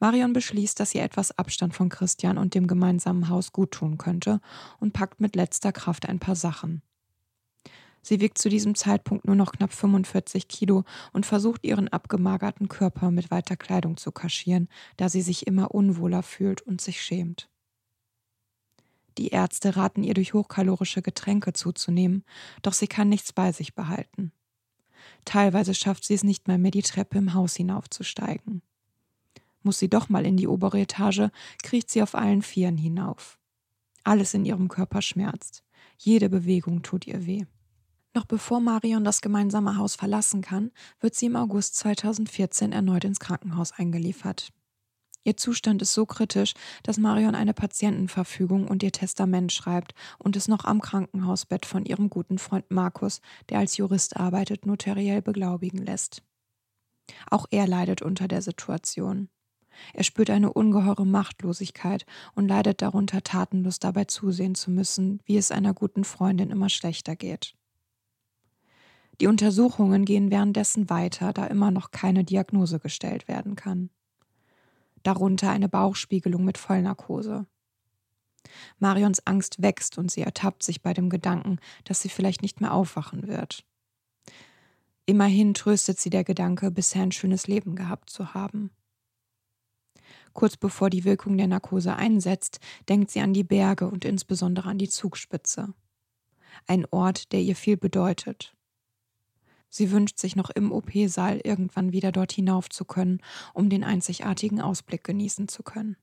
Marion 0.00 0.32
beschließt, 0.32 0.80
dass 0.80 0.90
sie 0.90 0.98
etwas 0.98 1.36
Abstand 1.36 1.74
von 1.74 1.90
Christian 1.90 2.38
und 2.38 2.54
dem 2.54 2.66
gemeinsamen 2.66 3.28
Haus 3.28 3.52
guttun 3.52 3.98
könnte 3.98 4.40
und 4.78 4.92
packt 4.94 5.20
mit 5.20 5.36
letzter 5.36 5.72
Kraft 5.72 6.08
ein 6.08 6.18
paar 6.18 6.36
Sachen. 6.36 6.82
Sie 8.02 8.20
wiegt 8.20 8.38
zu 8.38 8.48
diesem 8.48 8.74
Zeitpunkt 8.74 9.26
nur 9.26 9.36
noch 9.36 9.52
knapp 9.52 9.72
45 9.72 10.48
Kilo 10.48 10.84
und 11.12 11.26
versucht 11.26 11.66
ihren 11.66 11.88
abgemagerten 11.88 12.68
Körper 12.68 13.10
mit 13.10 13.30
weiter 13.30 13.56
Kleidung 13.56 13.98
zu 13.98 14.10
kaschieren, 14.10 14.68
da 14.96 15.10
sie 15.10 15.20
sich 15.20 15.46
immer 15.46 15.74
unwohler 15.74 16.22
fühlt 16.22 16.62
und 16.62 16.80
sich 16.80 17.02
schämt. 17.02 17.50
Die 19.20 19.28
Ärzte 19.28 19.76
raten 19.76 20.02
ihr 20.02 20.14
durch 20.14 20.32
hochkalorische 20.32 21.02
Getränke 21.02 21.52
zuzunehmen, 21.52 22.24
doch 22.62 22.72
sie 22.72 22.86
kann 22.86 23.10
nichts 23.10 23.34
bei 23.34 23.52
sich 23.52 23.74
behalten. 23.74 24.32
Teilweise 25.26 25.74
schafft 25.74 26.06
sie 26.06 26.14
es 26.14 26.24
nicht 26.24 26.48
mal 26.48 26.56
mehr, 26.56 26.70
die 26.70 26.80
Treppe 26.80 27.18
im 27.18 27.34
Haus 27.34 27.54
hinaufzusteigen. 27.54 28.62
Muss 29.62 29.78
sie 29.78 29.90
doch 29.90 30.08
mal 30.08 30.24
in 30.24 30.38
die 30.38 30.48
obere 30.48 30.80
Etage, 30.80 31.28
kriecht 31.62 31.90
sie 31.90 32.02
auf 32.02 32.14
allen 32.14 32.40
Vieren 32.40 32.78
hinauf. 32.78 33.38
Alles 34.04 34.32
in 34.32 34.46
ihrem 34.46 34.68
Körper 34.68 35.02
schmerzt. 35.02 35.64
Jede 35.98 36.30
Bewegung 36.30 36.80
tut 36.80 37.06
ihr 37.06 37.26
weh. 37.26 37.44
Noch 38.14 38.24
bevor 38.24 38.60
Marion 38.60 39.04
das 39.04 39.20
gemeinsame 39.20 39.76
Haus 39.76 39.96
verlassen 39.96 40.40
kann, 40.40 40.70
wird 40.98 41.14
sie 41.14 41.26
im 41.26 41.36
August 41.36 41.76
2014 41.76 42.72
erneut 42.72 43.04
ins 43.04 43.20
Krankenhaus 43.20 43.72
eingeliefert. 43.72 44.50
Ihr 45.22 45.36
Zustand 45.36 45.82
ist 45.82 45.92
so 45.92 46.06
kritisch, 46.06 46.54
dass 46.82 46.96
Marion 46.96 47.34
eine 47.34 47.52
Patientenverfügung 47.52 48.66
und 48.66 48.82
ihr 48.82 48.92
Testament 48.92 49.52
schreibt 49.52 49.94
und 50.18 50.34
es 50.34 50.48
noch 50.48 50.64
am 50.64 50.80
Krankenhausbett 50.80 51.66
von 51.66 51.84
ihrem 51.84 52.08
guten 52.08 52.38
Freund 52.38 52.70
Markus, 52.70 53.20
der 53.50 53.58
als 53.58 53.76
Jurist 53.76 54.16
arbeitet, 54.16 54.64
notariell 54.64 55.20
beglaubigen 55.20 55.84
lässt. 55.84 56.22
Auch 57.30 57.46
er 57.50 57.66
leidet 57.66 58.00
unter 58.00 58.28
der 58.28 58.40
Situation. 58.40 59.28
Er 59.92 60.04
spürt 60.04 60.30
eine 60.30 60.52
ungeheure 60.52 61.06
Machtlosigkeit 61.06 62.06
und 62.34 62.48
leidet 62.48 62.80
darunter, 62.80 63.22
tatenlos 63.22 63.78
dabei 63.78 64.04
zusehen 64.04 64.54
zu 64.54 64.70
müssen, 64.70 65.20
wie 65.24 65.36
es 65.36 65.50
einer 65.50 65.74
guten 65.74 66.04
Freundin 66.04 66.50
immer 66.50 66.68
schlechter 66.70 67.14
geht. 67.14 67.54
Die 69.20 69.26
Untersuchungen 69.26 70.06
gehen 70.06 70.30
währenddessen 70.30 70.88
weiter, 70.88 71.34
da 71.34 71.46
immer 71.46 71.70
noch 71.70 71.90
keine 71.90 72.24
Diagnose 72.24 72.78
gestellt 72.80 73.28
werden 73.28 73.54
kann 73.54 73.90
darunter 75.02 75.50
eine 75.50 75.68
Bauchspiegelung 75.68 76.44
mit 76.44 76.58
Vollnarkose. 76.58 77.46
Marions 78.78 79.26
Angst 79.26 79.62
wächst 79.62 79.98
und 79.98 80.10
sie 80.10 80.22
ertappt 80.22 80.62
sich 80.62 80.82
bei 80.82 80.94
dem 80.94 81.10
Gedanken, 81.10 81.58
dass 81.84 82.02
sie 82.02 82.08
vielleicht 82.08 82.42
nicht 82.42 82.60
mehr 82.60 82.72
aufwachen 82.72 83.26
wird. 83.26 83.64
Immerhin 85.06 85.54
tröstet 85.54 85.98
sie 85.98 86.10
der 86.10 86.24
Gedanke, 86.24 86.70
bisher 86.70 87.02
ein 87.02 87.12
schönes 87.12 87.46
Leben 87.46 87.74
gehabt 87.74 88.10
zu 88.10 88.34
haben. 88.34 88.70
Kurz 90.32 90.56
bevor 90.56 90.90
die 90.90 91.04
Wirkung 91.04 91.36
der 91.36 91.48
Narkose 91.48 91.96
einsetzt, 91.96 92.60
denkt 92.88 93.10
sie 93.10 93.20
an 93.20 93.32
die 93.32 93.42
Berge 93.44 93.88
und 93.88 94.04
insbesondere 94.04 94.68
an 94.68 94.78
die 94.78 94.88
Zugspitze. 94.88 95.74
Ein 96.66 96.86
Ort, 96.90 97.32
der 97.32 97.40
ihr 97.40 97.56
viel 97.56 97.76
bedeutet. 97.76 98.54
Sie 99.70 99.92
wünscht 99.92 100.18
sich 100.18 100.36
noch 100.36 100.50
im 100.50 100.72
OP-Saal 100.72 101.40
irgendwann 101.44 101.92
wieder 101.92 102.12
dort 102.12 102.32
hinauf 102.32 102.68
zu 102.68 102.84
können, 102.84 103.22
um 103.54 103.70
den 103.70 103.84
einzigartigen 103.84 104.60
Ausblick 104.60 105.04
genießen 105.04 105.48
zu 105.48 105.62
können. 105.62 105.96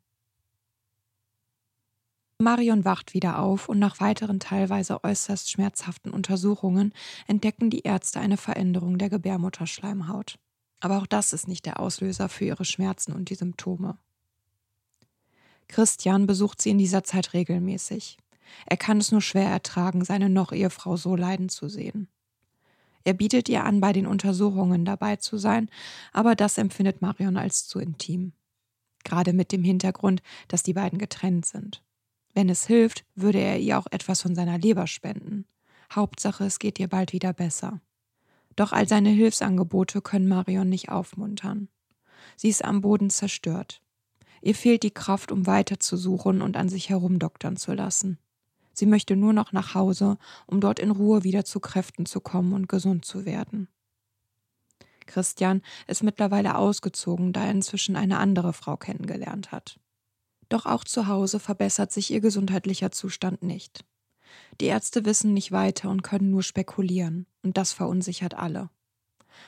Marion 2.39 2.85
wacht 2.85 3.13
wieder 3.13 3.39
auf 3.39 3.67
und 3.67 3.79
nach 3.79 3.99
weiteren 3.99 4.39
teilweise 4.39 5.03
äußerst 5.03 5.49
schmerzhaften 5.49 6.11
Untersuchungen 6.11 6.93
entdecken 7.25 7.69
die 7.69 7.81
Ärzte 7.81 8.19
eine 8.19 8.37
Veränderung 8.37 8.97
der 8.97 9.09
Gebärmutterschleimhaut. 9.09 10.37
Aber 10.79 10.99
auch 10.99 11.07
das 11.07 11.33
ist 11.33 11.47
nicht 11.47 11.65
der 11.65 11.79
Auslöser 11.79 12.29
für 12.29 12.45
ihre 12.45 12.63
Schmerzen 12.63 13.11
und 13.11 13.29
die 13.29 13.35
Symptome. 13.35 13.97
Christian 15.67 16.27
besucht 16.27 16.61
sie 16.61 16.69
in 16.69 16.77
dieser 16.77 17.03
Zeit 17.03 17.33
regelmäßig. 17.33 18.17
Er 18.67 18.77
kann 18.77 18.99
es 18.99 19.11
nur 19.11 19.21
schwer 19.21 19.49
ertragen, 19.49 20.05
seine 20.05 20.29
noch 20.29 20.51
Ehefrau 20.51 20.95
so 20.95 21.15
leiden 21.15 21.49
zu 21.49 21.67
sehen. 21.67 22.07
Er 23.07 23.13
bietet 23.13 23.47
ihr 23.47 23.63
an, 23.63 23.79
bei 23.79 23.93
den 23.93 24.05
Untersuchungen 24.05 24.83
dabei 24.83 25.15
zu 25.15 25.37
sein, 25.37 25.69
aber 26.11 26.35
das 26.35 26.57
empfindet 26.57 27.01
Marion 27.01 27.37
als 27.37 27.65
zu 27.65 27.79
intim. 27.79 28.33
Gerade 29.05 29.31
mit 29.31 29.53
dem 29.53 29.63
Hintergrund, 29.63 30.21
dass 30.49 30.61
die 30.61 30.73
beiden 30.73 30.99
getrennt 30.99 31.45
sind. 31.45 31.81
Wenn 32.33 32.49
es 32.49 32.67
hilft, 32.67 33.05
würde 33.15 33.39
er 33.39 33.59
ihr 33.59 33.79
auch 33.79 33.87
etwas 33.91 34.21
von 34.21 34.35
seiner 34.35 34.57
Leber 34.57 34.87
spenden. 34.87 35.45
Hauptsache, 35.89 36.43
es 36.43 36.59
geht 36.59 36.79
ihr 36.79 36.89
bald 36.89 37.13
wieder 37.13 37.31
besser. 37.31 37.79
Doch 38.57 38.73
all 38.73 38.89
seine 38.89 39.11
Hilfsangebote 39.11 40.01
können 40.01 40.27
Marion 40.27 40.67
nicht 40.67 40.89
aufmuntern. 40.89 41.69
Sie 42.35 42.49
ist 42.49 42.65
am 42.65 42.81
Boden 42.81 43.09
zerstört. 43.09 43.81
Ihr 44.41 44.53
fehlt 44.53 44.83
die 44.83 44.91
Kraft, 44.91 45.31
um 45.31 45.47
weiterzusuchen 45.47 46.41
und 46.41 46.57
an 46.57 46.67
sich 46.67 46.89
herumdoktern 46.89 47.55
zu 47.55 47.71
lassen. 47.71 48.17
Sie 48.77 48.85
möchte 48.85 49.15
nur 49.15 49.33
noch 49.33 49.53
nach 49.53 49.73
Hause, 49.73 50.19
um 50.45 50.61
dort 50.61 50.77
in 50.77 50.91
Ruhe 50.91 51.23
wieder 51.23 51.43
zu 51.43 51.59
Kräften 51.59 52.05
zu 52.05 52.21
kommen 52.21 52.53
und 52.53 52.69
gesund 52.69 53.05
zu 53.05 53.25
werden. 53.25 53.69
Christian 55.07 55.63
ist 55.87 56.03
mittlerweile 56.03 56.55
ausgezogen, 56.55 57.33
da 57.33 57.45
er 57.45 57.51
inzwischen 57.51 57.95
eine 57.95 58.19
andere 58.19 58.53
Frau 58.53 58.77
kennengelernt 58.77 59.51
hat. 59.51 59.79
Doch 60.47 60.67
auch 60.67 60.83
zu 60.83 61.07
Hause 61.07 61.39
verbessert 61.39 61.91
sich 61.91 62.11
ihr 62.11 62.21
gesundheitlicher 62.21 62.91
Zustand 62.91 63.41
nicht. 63.41 63.83
Die 64.61 64.65
Ärzte 64.65 65.05
wissen 65.05 65.33
nicht 65.33 65.51
weiter 65.51 65.89
und 65.89 66.03
können 66.03 66.29
nur 66.29 66.43
spekulieren, 66.43 67.25
und 67.41 67.57
das 67.57 67.73
verunsichert 67.73 68.35
alle. 68.35 68.69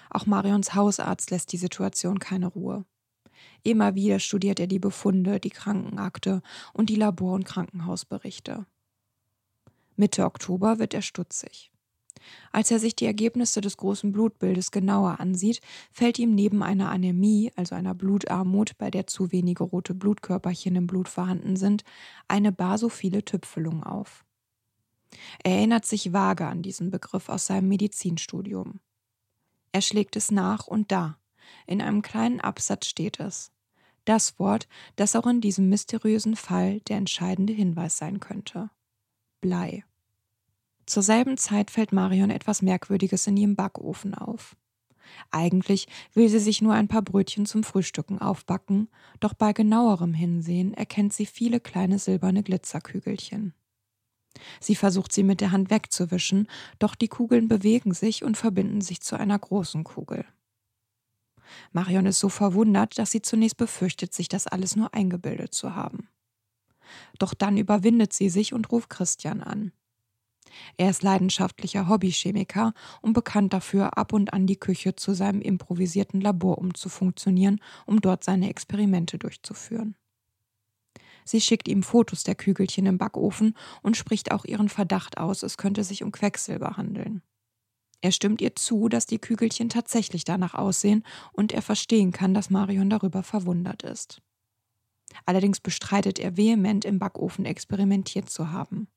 Auch 0.09 0.25
Marions 0.25 0.73
Hausarzt 0.73 1.29
lässt 1.29 1.53
die 1.53 1.57
Situation 1.57 2.17
keine 2.17 2.47
Ruhe. 2.47 2.83
Immer 3.61 3.93
wieder 3.93 4.17
studiert 4.17 4.59
er 4.59 4.65
die 4.67 4.79
Befunde, 4.79 5.39
die 5.39 5.51
Krankenakte 5.51 6.41
und 6.73 6.89
die 6.89 6.95
Labor- 6.95 7.35
und 7.35 7.45
Krankenhausberichte. 7.45 8.65
Mitte 9.99 10.23
Oktober 10.23 10.79
wird 10.79 10.93
er 10.93 11.01
stutzig. 11.01 11.73
Als 12.53 12.71
er 12.71 12.79
sich 12.79 12.95
die 12.95 13.05
Ergebnisse 13.05 13.59
des 13.59 13.75
großen 13.75 14.13
Blutbildes 14.13 14.71
genauer 14.71 15.19
ansieht, 15.19 15.59
fällt 15.91 16.17
ihm 16.19 16.33
neben 16.35 16.63
einer 16.63 16.89
Anämie, 16.89 17.51
also 17.57 17.75
einer 17.75 17.93
Blutarmut, 17.93 18.77
bei 18.77 18.89
der 18.91 19.07
zu 19.07 19.33
wenige 19.33 19.65
rote 19.65 19.93
Blutkörperchen 19.93 20.77
im 20.77 20.87
Blut 20.87 21.09
vorhanden 21.09 21.57
sind, 21.57 21.83
eine 22.29 22.53
basophile 22.53 23.25
Tüpfelung 23.25 23.83
auf. 23.83 24.23
Er 25.43 25.57
erinnert 25.57 25.85
sich 25.85 26.13
vage 26.13 26.47
an 26.47 26.61
diesen 26.61 26.91
Begriff 26.91 27.27
aus 27.27 27.47
seinem 27.47 27.67
Medizinstudium. 27.67 28.79
Er 29.73 29.81
schlägt 29.81 30.15
es 30.15 30.31
nach 30.31 30.65
und 30.65 30.93
da, 30.93 31.17
in 31.67 31.81
einem 31.81 32.03
kleinen 32.03 32.39
Absatz 32.39 32.87
steht 32.87 33.19
es. 33.19 33.51
Das 34.05 34.39
Wort, 34.39 34.69
das 34.95 35.17
auch 35.17 35.27
in 35.27 35.41
diesem 35.41 35.67
mysteriösen 35.67 36.37
Fall 36.37 36.79
der 36.81 36.95
entscheidende 36.95 37.51
Hinweis 37.51 37.97
sein 37.97 38.21
könnte. 38.21 38.69
Blei. 39.41 39.83
Zur 40.89 41.03
selben 41.03 41.37
Zeit 41.37 41.69
fällt 41.69 41.91
Marion 41.93 42.31
etwas 42.31 42.63
Merkwürdiges 42.63 43.27
in 43.27 43.37
ihrem 43.37 43.55
Backofen 43.55 44.15
auf. 44.15 44.55
Eigentlich 45.29 45.87
will 46.15 46.29
sie 46.29 46.39
sich 46.39 46.63
nur 46.63 46.73
ein 46.73 46.87
paar 46.87 47.03
Brötchen 47.03 47.45
zum 47.45 47.61
Frühstücken 47.63 48.17
aufbacken, 48.17 48.89
doch 49.19 49.35
bei 49.35 49.53
genauerem 49.53 50.15
Hinsehen 50.15 50.73
erkennt 50.73 51.13
sie 51.13 51.27
viele 51.27 51.59
kleine 51.59 51.99
silberne 51.99 52.41
Glitzerkügelchen. 52.41 53.53
Sie 54.59 54.73
versucht 54.73 55.13
sie 55.13 55.21
mit 55.21 55.41
der 55.41 55.51
Hand 55.51 55.69
wegzuwischen, 55.69 56.47
doch 56.79 56.95
die 56.95 57.07
Kugeln 57.07 57.47
bewegen 57.47 57.93
sich 57.93 58.23
und 58.23 58.35
verbinden 58.35 58.81
sich 58.81 58.99
zu 59.01 59.15
einer 59.15 59.37
großen 59.37 59.83
Kugel. 59.83 60.25
Marion 61.71 62.07
ist 62.07 62.19
so 62.19 62.29
verwundert, 62.29 62.97
dass 62.97 63.11
sie 63.11 63.21
zunächst 63.21 63.57
befürchtet, 63.57 64.11
sich 64.11 64.27
das 64.27 64.47
alles 64.47 64.75
nur 64.75 64.91
eingebildet 64.95 65.53
zu 65.53 65.75
haben. 65.75 66.09
Doch 67.19 67.35
dann 67.35 67.57
überwindet 67.57 68.11
sie 68.11 68.29
sich 68.29 68.55
und 68.55 68.71
ruft 68.71 68.89
Christian 68.89 69.43
an. 69.43 69.71
Er 70.77 70.89
ist 70.89 71.03
leidenschaftlicher 71.03 71.87
Hobbychemiker 71.87 72.73
und 73.01 73.13
bekannt 73.13 73.53
dafür, 73.53 73.97
ab 73.97 74.13
und 74.13 74.33
an 74.33 74.47
die 74.47 74.57
Küche 74.57 74.95
zu 74.95 75.13
seinem 75.13 75.41
improvisierten 75.41 76.21
Labor 76.21 76.57
umzufunktionieren, 76.57 77.61
um 77.85 78.01
dort 78.01 78.23
seine 78.23 78.49
Experimente 78.49 79.17
durchzuführen. 79.17 79.95
Sie 81.25 81.41
schickt 81.41 81.67
ihm 81.67 81.83
Fotos 81.83 82.23
der 82.23 82.35
Kügelchen 82.35 82.87
im 82.87 82.97
Backofen 82.97 83.55
und 83.83 83.97
spricht 83.97 84.31
auch 84.31 84.45
ihren 84.45 84.69
Verdacht 84.69 85.17
aus, 85.17 85.43
es 85.43 85.57
könnte 85.57 85.83
sich 85.83 86.03
um 86.03 86.11
Quecksilber 86.11 86.77
handeln. 86.77 87.21
Er 88.01 88.11
stimmt 88.11 88.41
ihr 88.41 88.55
zu, 88.55 88.87
dass 88.87 89.05
die 89.05 89.19
Kügelchen 89.19 89.69
tatsächlich 89.69 90.23
danach 90.23 90.55
aussehen 90.55 91.03
und 91.33 91.51
er 91.51 91.61
verstehen 91.61 92.11
kann, 92.11 92.33
dass 92.33 92.49
Marion 92.49 92.89
darüber 92.89 93.23
verwundert 93.23 93.83
ist. 93.83 94.21
Allerdings 95.25 95.59
bestreitet 95.59 96.19
er 96.19 96.37
vehement, 96.37 96.85
im 96.85 96.99
Backofen 96.99 97.45
experimentiert 97.45 98.29
zu 98.29 98.51
haben. 98.51 98.87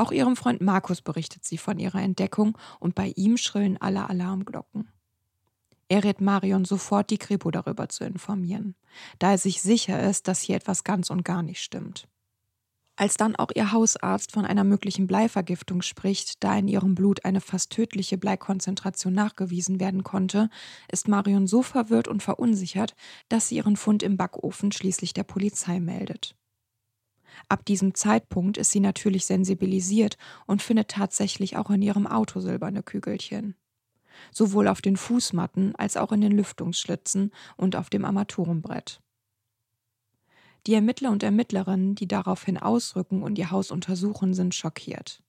Auch 0.00 0.12
ihrem 0.12 0.34
Freund 0.34 0.62
Markus 0.62 1.02
berichtet 1.02 1.44
sie 1.44 1.58
von 1.58 1.78
ihrer 1.78 2.00
Entdeckung 2.00 2.56
und 2.78 2.94
bei 2.94 3.12
ihm 3.16 3.36
schrillen 3.36 3.76
alle 3.76 4.08
Alarmglocken. 4.08 4.88
Er 5.88 6.04
rät 6.04 6.22
Marion 6.22 6.64
sofort, 6.64 7.10
die 7.10 7.18
Kripo 7.18 7.50
darüber 7.50 7.90
zu 7.90 8.04
informieren, 8.04 8.76
da 9.18 9.32
er 9.32 9.36
sich 9.36 9.60
sicher 9.60 10.02
ist, 10.02 10.26
dass 10.26 10.40
hier 10.40 10.56
etwas 10.56 10.84
ganz 10.84 11.10
und 11.10 11.22
gar 11.22 11.42
nicht 11.42 11.60
stimmt. 11.60 12.08
Als 12.96 13.18
dann 13.18 13.36
auch 13.36 13.50
ihr 13.54 13.72
Hausarzt 13.72 14.32
von 14.32 14.46
einer 14.46 14.64
möglichen 14.64 15.06
Bleivergiftung 15.06 15.82
spricht, 15.82 16.42
da 16.42 16.56
in 16.56 16.66
ihrem 16.66 16.94
Blut 16.94 17.26
eine 17.26 17.42
fast 17.42 17.70
tödliche 17.70 18.16
Bleikonzentration 18.16 19.12
nachgewiesen 19.12 19.80
werden 19.80 20.02
konnte, 20.02 20.48
ist 20.90 21.08
Marion 21.08 21.46
so 21.46 21.60
verwirrt 21.60 22.08
und 22.08 22.22
verunsichert, 22.22 22.94
dass 23.28 23.48
sie 23.48 23.56
ihren 23.56 23.76
Fund 23.76 24.02
im 24.02 24.16
Backofen 24.16 24.72
schließlich 24.72 25.12
der 25.12 25.24
Polizei 25.24 25.78
meldet. 25.78 26.36
Ab 27.48 27.64
diesem 27.64 27.94
Zeitpunkt 27.94 28.58
ist 28.58 28.70
sie 28.70 28.80
natürlich 28.80 29.26
sensibilisiert 29.26 30.16
und 30.46 30.62
findet 30.62 30.88
tatsächlich 30.88 31.56
auch 31.56 31.70
in 31.70 31.82
ihrem 31.82 32.06
Auto 32.06 32.40
silberne 32.40 32.82
Kügelchen. 32.82 33.54
Sowohl 34.32 34.68
auf 34.68 34.82
den 34.82 34.96
Fußmatten 34.96 35.74
als 35.76 35.96
auch 35.96 36.12
in 36.12 36.20
den 36.20 36.32
Lüftungsschlitzen 36.32 37.32
und 37.56 37.76
auf 37.76 37.90
dem 37.90 38.04
Armaturenbrett. 38.04 39.00
Die 40.66 40.74
Ermittler 40.74 41.10
und 41.10 41.22
Ermittlerinnen, 41.22 41.94
die 41.94 42.06
daraufhin 42.06 42.58
ausrücken 42.58 43.22
und 43.22 43.38
ihr 43.38 43.50
Haus 43.50 43.70
untersuchen, 43.70 44.34
sind 44.34 44.54
schockiert. 44.54 45.22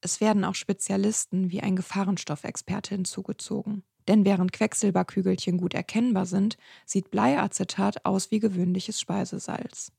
Es 0.00 0.20
werden 0.20 0.44
auch 0.44 0.54
Spezialisten 0.54 1.50
wie 1.50 1.60
ein 1.60 1.76
Gefahrenstoffexperte 1.76 2.94
hinzugezogen. 2.94 3.82
Denn 4.08 4.24
während 4.24 4.52
Quecksilberkügelchen 4.52 5.58
gut 5.58 5.74
erkennbar 5.74 6.26
sind, 6.26 6.56
sieht 6.84 7.10
Bleiacetat 7.10 8.04
aus 8.04 8.30
wie 8.30 8.40
gewöhnliches 8.40 9.00
Speisesalz. 9.00 9.92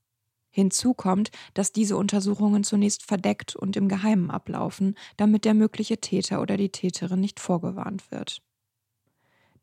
Hinzu 0.54 0.94
kommt, 0.94 1.32
dass 1.52 1.72
diese 1.72 1.96
Untersuchungen 1.96 2.62
zunächst 2.62 3.02
verdeckt 3.02 3.56
und 3.56 3.76
im 3.76 3.88
Geheimen 3.88 4.30
ablaufen, 4.30 4.94
damit 5.16 5.44
der 5.44 5.52
mögliche 5.52 5.98
Täter 5.98 6.40
oder 6.40 6.56
die 6.56 6.68
Täterin 6.68 7.18
nicht 7.18 7.40
vorgewarnt 7.40 8.12
wird. 8.12 8.40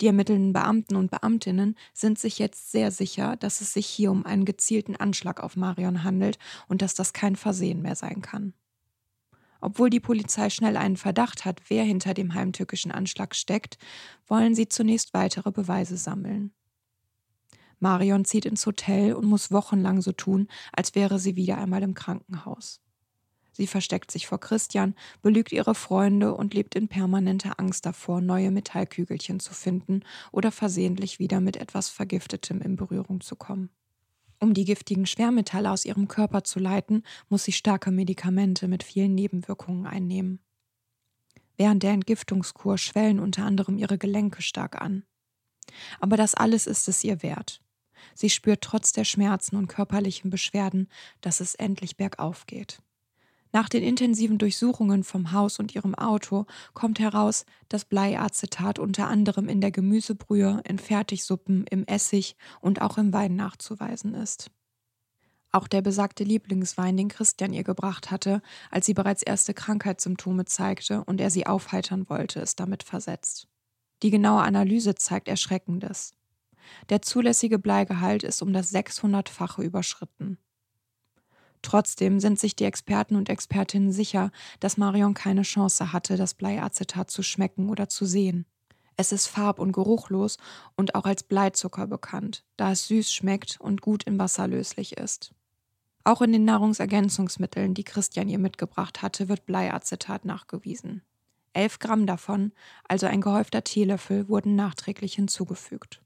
Die 0.01 0.07
ermittelnden 0.07 0.51
Beamten 0.51 0.97
und 0.97 1.09
Beamtinnen 1.09 1.77
sind 1.93 2.19
sich 2.19 2.39
jetzt 2.39 2.73
sehr 2.73 2.91
sicher, 2.91 3.37
dass 3.37 3.61
es 3.61 3.71
sich 3.71 3.85
hier 3.85 4.11
um 4.11 4.25
einen 4.25 4.43
gezielten 4.43 4.97
Anschlag 4.97 5.41
auf 5.41 5.55
Marion 5.55 6.03
handelt 6.03 6.37
und 6.67 6.81
dass 6.81 6.93
das 6.93 7.13
kein 7.13 7.37
Versehen 7.37 7.81
mehr 7.81 7.95
sein 7.95 8.21
kann. 8.21 8.53
Obwohl 9.61 9.89
die 9.89 10.01
Polizei 10.01 10.49
schnell 10.49 10.75
einen 10.75 10.97
Verdacht 10.97 11.45
hat, 11.45 11.61
wer 11.69 11.85
hinter 11.85 12.13
dem 12.13 12.33
heimtückischen 12.33 12.91
Anschlag 12.91 13.33
steckt, 13.33 13.77
wollen 14.27 14.55
sie 14.55 14.67
zunächst 14.67 15.13
weitere 15.13 15.51
Beweise 15.51 15.95
sammeln. 15.95 16.51
Marion 17.81 18.25
zieht 18.25 18.45
ins 18.45 18.65
Hotel 18.65 19.13
und 19.13 19.25
muss 19.25 19.51
wochenlang 19.51 20.01
so 20.01 20.11
tun, 20.11 20.47
als 20.71 20.95
wäre 20.95 21.19
sie 21.19 21.35
wieder 21.35 21.57
einmal 21.57 21.81
im 21.83 21.95
Krankenhaus. 21.95 22.79
Sie 23.53 23.67
versteckt 23.67 24.11
sich 24.11 24.27
vor 24.27 24.39
Christian, 24.39 24.95
belügt 25.21 25.51
ihre 25.51 25.75
Freunde 25.75 26.33
und 26.35 26.53
lebt 26.53 26.75
in 26.75 26.87
permanenter 26.87 27.59
Angst 27.59 27.85
davor, 27.85 28.21
neue 28.21 28.51
Metallkügelchen 28.51 29.39
zu 29.39 29.53
finden 29.53 30.01
oder 30.31 30.51
versehentlich 30.51 31.19
wieder 31.19 31.41
mit 31.41 31.57
etwas 31.57 31.89
Vergiftetem 31.89 32.61
in 32.61 32.75
Berührung 32.75 33.19
zu 33.19 33.35
kommen. 33.35 33.69
Um 34.39 34.53
die 34.53 34.65
giftigen 34.65 35.05
Schwermetalle 35.05 35.69
aus 35.69 35.85
ihrem 35.85 36.07
Körper 36.07 36.43
zu 36.43 36.59
leiten, 36.59 37.03
muss 37.29 37.43
sie 37.43 37.51
starke 37.51 37.91
Medikamente 37.91 38.67
mit 38.67 38.83
vielen 38.83 39.15
Nebenwirkungen 39.15 39.85
einnehmen. 39.85 40.39
Während 41.57 41.83
der 41.83 41.91
Entgiftungskur 41.91 42.77
schwellen 42.77 43.19
unter 43.19 43.43
anderem 43.43 43.77
ihre 43.77 43.97
Gelenke 43.97 44.41
stark 44.41 44.81
an. 44.81 45.03
Aber 45.99 46.17
das 46.17 46.35
alles 46.35 46.67
ist 46.67 46.87
es 46.87 47.03
ihr 47.03 47.21
wert. 47.21 47.61
Sie 48.13 48.29
spürt 48.29 48.61
trotz 48.61 48.91
der 48.91 49.05
Schmerzen 49.05 49.55
und 49.55 49.67
körperlichen 49.67 50.29
Beschwerden, 50.29 50.87
dass 51.21 51.39
es 51.39 51.55
endlich 51.55 51.97
bergauf 51.97 52.45
geht. 52.45 52.79
Nach 53.53 53.67
den 53.67 53.83
intensiven 53.83 54.37
Durchsuchungen 54.37 55.03
vom 55.03 55.33
Haus 55.33 55.59
und 55.59 55.75
ihrem 55.75 55.93
Auto 55.95 56.45
kommt 56.73 56.99
heraus, 56.99 57.45
dass 57.67 57.83
Bleiacetat 57.83 58.79
unter 58.79 59.07
anderem 59.07 59.49
in 59.49 59.59
der 59.59 59.71
Gemüsebrühe, 59.71 60.61
in 60.65 60.79
Fertigsuppen, 60.79 61.65
im 61.69 61.85
Essig 61.85 62.35
und 62.61 62.81
auch 62.81 62.97
im 62.97 63.11
Wein 63.11 63.35
nachzuweisen 63.35 64.13
ist. 64.13 64.51
Auch 65.51 65.67
der 65.67 65.81
besagte 65.81 66.23
Lieblingswein, 66.23 66.95
den 66.95 67.09
Christian 67.09 67.51
ihr 67.51 67.65
gebracht 67.65 68.09
hatte, 68.09 68.41
als 68.69 68.85
sie 68.85 68.93
bereits 68.93 69.21
erste 69.21 69.53
Krankheitssymptome 69.53 70.45
zeigte 70.45 71.03
und 71.03 71.19
er 71.19 71.29
sie 71.29 71.45
aufheitern 71.45 72.09
wollte, 72.09 72.39
ist 72.39 72.61
damit 72.61 72.83
versetzt. 72.83 73.49
Die 74.01 74.11
genaue 74.11 74.43
Analyse 74.43 74.95
zeigt 74.95 75.27
Erschreckendes. 75.27 76.13
Der 76.89 77.01
zulässige 77.01 77.59
Bleigehalt 77.59 78.23
ist 78.23 78.41
um 78.41 78.53
das 78.53 78.73
600-fache 78.73 79.61
überschritten. 79.61 80.37
Trotzdem 81.61 82.19
sind 82.19 82.39
sich 82.39 82.55
die 82.55 82.65
Experten 82.65 83.15
und 83.15 83.29
Expertinnen 83.29 83.91
sicher, 83.91 84.31
dass 84.59 84.77
Marion 84.77 85.13
keine 85.13 85.43
Chance 85.43 85.93
hatte, 85.93 86.17
das 86.17 86.33
Bleiacetat 86.33 87.11
zu 87.11 87.21
schmecken 87.21 87.69
oder 87.69 87.87
zu 87.87 88.05
sehen. 88.05 88.45
Es 88.97 89.11
ist 89.11 89.27
farb- 89.27 89.59
und 89.59 89.71
geruchlos 89.71 90.37
und 90.75 90.95
auch 90.95 91.05
als 91.05 91.23
Bleizucker 91.23 91.87
bekannt, 91.87 92.43
da 92.57 92.71
es 92.71 92.87
süß 92.87 93.11
schmeckt 93.11 93.59
und 93.59 93.81
gut 93.81 94.03
in 94.03 94.19
Wasser 94.19 94.47
löslich 94.47 94.97
ist. 94.97 95.33
Auch 96.03 96.21
in 96.21 96.31
den 96.31 96.45
Nahrungsergänzungsmitteln, 96.45 97.73
die 97.73 97.83
Christian 97.83 98.27
ihr 98.27 98.39
mitgebracht 98.39 99.01
hatte, 99.01 99.29
wird 99.29 99.45
Bleiacetat 99.45 100.25
nachgewiesen. 100.25 101.03
Elf 101.53 101.79
Gramm 101.79 102.05
davon, 102.05 102.53
also 102.87 103.07
ein 103.07 103.21
gehäufter 103.21 103.63
Teelöffel, 103.63 104.27
wurden 104.29 104.55
nachträglich 104.55 105.13
hinzugefügt. 105.13 106.01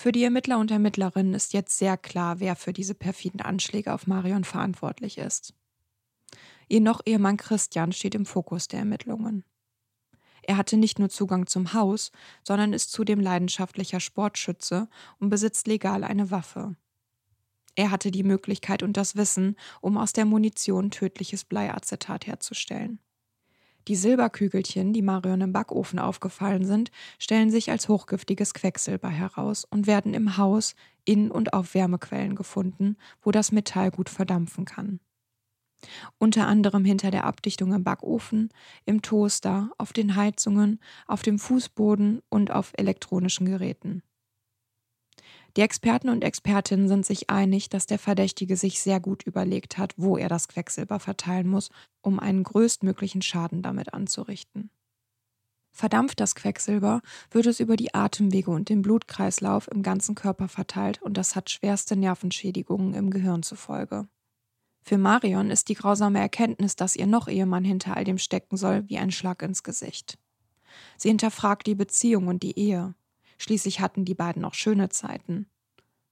Für 0.00 0.12
die 0.12 0.24
Ermittler 0.24 0.58
und 0.58 0.70
Ermittlerinnen 0.70 1.34
ist 1.34 1.52
jetzt 1.52 1.76
sehr 1.76 1.98
klar, 1.98 2.40
wer 2.40 2.56
für 2.56 2.72
diese 2.72 2.94
perfiden 2.94 3.42
Anschläge 3.42 3.92
auf 3.92 4.06
Marion 4.06 4.44
verantwortlich 4.44 5.18
ist. 5.18 5.52
Ihr 6.68 6.80
noch 6.80 7.02
Ehemann 7.04 7.36
Christian 7.36 7.92
steht 7.92 8.14
im 8.14 8.24
Fokus 8.24 8.66
der 8.66 8.78
Ermittlungen. 8.78 9.44
Er 10.40 10.56
hatte 10.56 10.78
nicht 10.78 10.98
nur 10.98 11.10
Zugang 11.10 11.46
zum 11.48 11.74
Haus, 11.74 12.12
sondern 12.42 12.72
ist 12.72 12.92
zudem 12.92 13.20
leidenschaftlicher 13.20 14.00
Sportschütze 14.00 14.88
und 15.18 15.28
besitzt 15.28 15.66
legal 15.66 16.02
eine 16.02 16.30
Waffe. 16.30 16.76
Er 17.74 17.90
hatte 17.90 18.10
die 18.10 18.22
Möglichkeit 18.22 18.82
und 18.82 18.96
das 18.96 19.16
Wissen, 19.16 19.54
um 19.82 19.98
aus 19.98 20.14
der 20.14 20.24
Munition 20.24 20.90
tödliches 20.90 21.44
Bleiacetat 21.44 22.26
herzustellen. 22.26 23.00
Die 23.90 23.96
Silberkügelchen, 23.96 24.92
die 24.92 25.02
Marion 25.02 25.40
im 25.40 25.52
Backofen 25.52 25.98
aufgefallen 25.98 26.64
sind, 26.64 26.92
stellen 27.18 27.50
sich 27.50 27.72
als 27.72 27.88
hochgiftiges 27.88 28.54
Quecksilber 28.54 29.08
heraus 29.08 29.64
und 29.64 29.88
werden 29.88 30.14
im 30.14 30.36
Haus 30.36 30.76
in 31.04 31.28
und 31.28 31.52
auf 31.54 31.74
Wärmequellen 31.74 32.36
gefunden, 32.36 32.96
wo 33.20 33.32
das 33.32 33.50
Metall 33.50 33.90
gut 33.90 34.08
verdampfen 34.08 34.64
kann. 34.64 35.00
Unter 36.18 36.46
anderem 36.46 36.84
hinter 36.84 37.10
der 37.10 37.24
Abdichtung 37.24 37.72
im 37.72 37.82
Backofen, 37.82 38.50
im 38.84 39.02
Toaster, 39.02 39.72
auf 39.76 39.92
den 39.92 40.14
Heizungen, 40.14 40.78
auf 41.08 41.22
dem 41.22 41.40
Fußboden 41.40 42.22
und 42.28 42.52
auf 42.52 42.72
elektronischen 42.76 43.46
Geräten. 43.46 44.04
Die 45.56 45.62
Experten 45.62 46.08
und 46.08 46.22
Expertinnen 46.22 46.88
sind 46.88 47.04
sich 47.04 47.28
einig, 47.28 47.68
dass 47.68 47.86
der 47.86 47.98
Verdächtige 47.98 48.56
sich 48.56 48.80
sehr 48.80 49.00
gut 49.00 49.24
überlegt 49.24 49.78
hat, 49.78 49.94
wo 49.96 50.16
er 50.16 50.28
das 50.28 50.48
Quecksilber 50.48 51.00
verteilen 51.00 51.48
muss, 51.48 51.70
um 52.02 52.20
einen 52.20 52.44
größtmöglichen 52.44 53.22
Schaden 53.22 53.62
damit 53.62 53.92
anzurichten. 53.92 54.70
Verdampft 55.72 56.20
das 56.20 56.34
Quecksilber, 56.34 57.00
wird 57.30 57.46
es 57.46 57.60
über 57.60 57.76
die 57.76 57.94
Atemwege 57.94 58.50
und 58.50 58.68
den 58.68 58.82
Blutkreislauf 58.82 59.68
im 59.68 59.82
ganzen 59.82 60.14
Körper 60.14 60.48
verteilt 60.48 61.00
und 61.02 61.16
das 61.16 61.36
hat 61.36 61.50
schwerste 61.50 61.96
Nervenschädigungen 61.96 62.94
im 62.94 63.10
Gehirn 63.10 63.42
zur 63.42 63.58
Folge. 63.58 64.08
Für 64.82 64.98
Marion 64.98 65.50
ist 65.50 65.68
die 65.68 65.74
grausame 65.74 66.18
Erkenntnis, 66.18 66.74
dass 66.74 66.96
ihr 66.96 67.06
noch 67.06 67.28
Ehemann 67.28 67.64
hinter 67.64 67.96
all 67.96 68.04
dem 68.04 68.18
stecken 68.18 68.56
soll, 68.56 68.88
wie 68.88 68.98
ein 68.98 69.10
Schlag 69.10 69.42
ins 69.42 69.62
Gesicht. 69.62 70.18
Sie 70.96 71.08
hinterfragt 71.08 71.66
die 71.66 71.74
Beziehung 71.74 72.28
und 72.28 72.42
die 72.42 72.58
Ehe. 72.58 72.94
Schließlich 73.40 73.80
hatten 73.80 74.04
die 74.04 74.14
beiden 74.14 74.44
auch 74.44 74.52
schöne 74.52 74.90
Zeiten. 74.90 75.46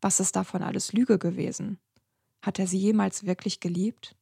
Was 0.01 0.19
ist 0.19 0.35
davon 0.35 0.62
alles 0.62 0.95
Lüge 0.95 1.19
gewesen? 1.19 1.79
Hat 2.41 2.59
er 2.59 2.67
sie 2.67 2.79
jemals 2.79 3.27
wirklich 3.27 3.61
geliebt? 3.61 4.17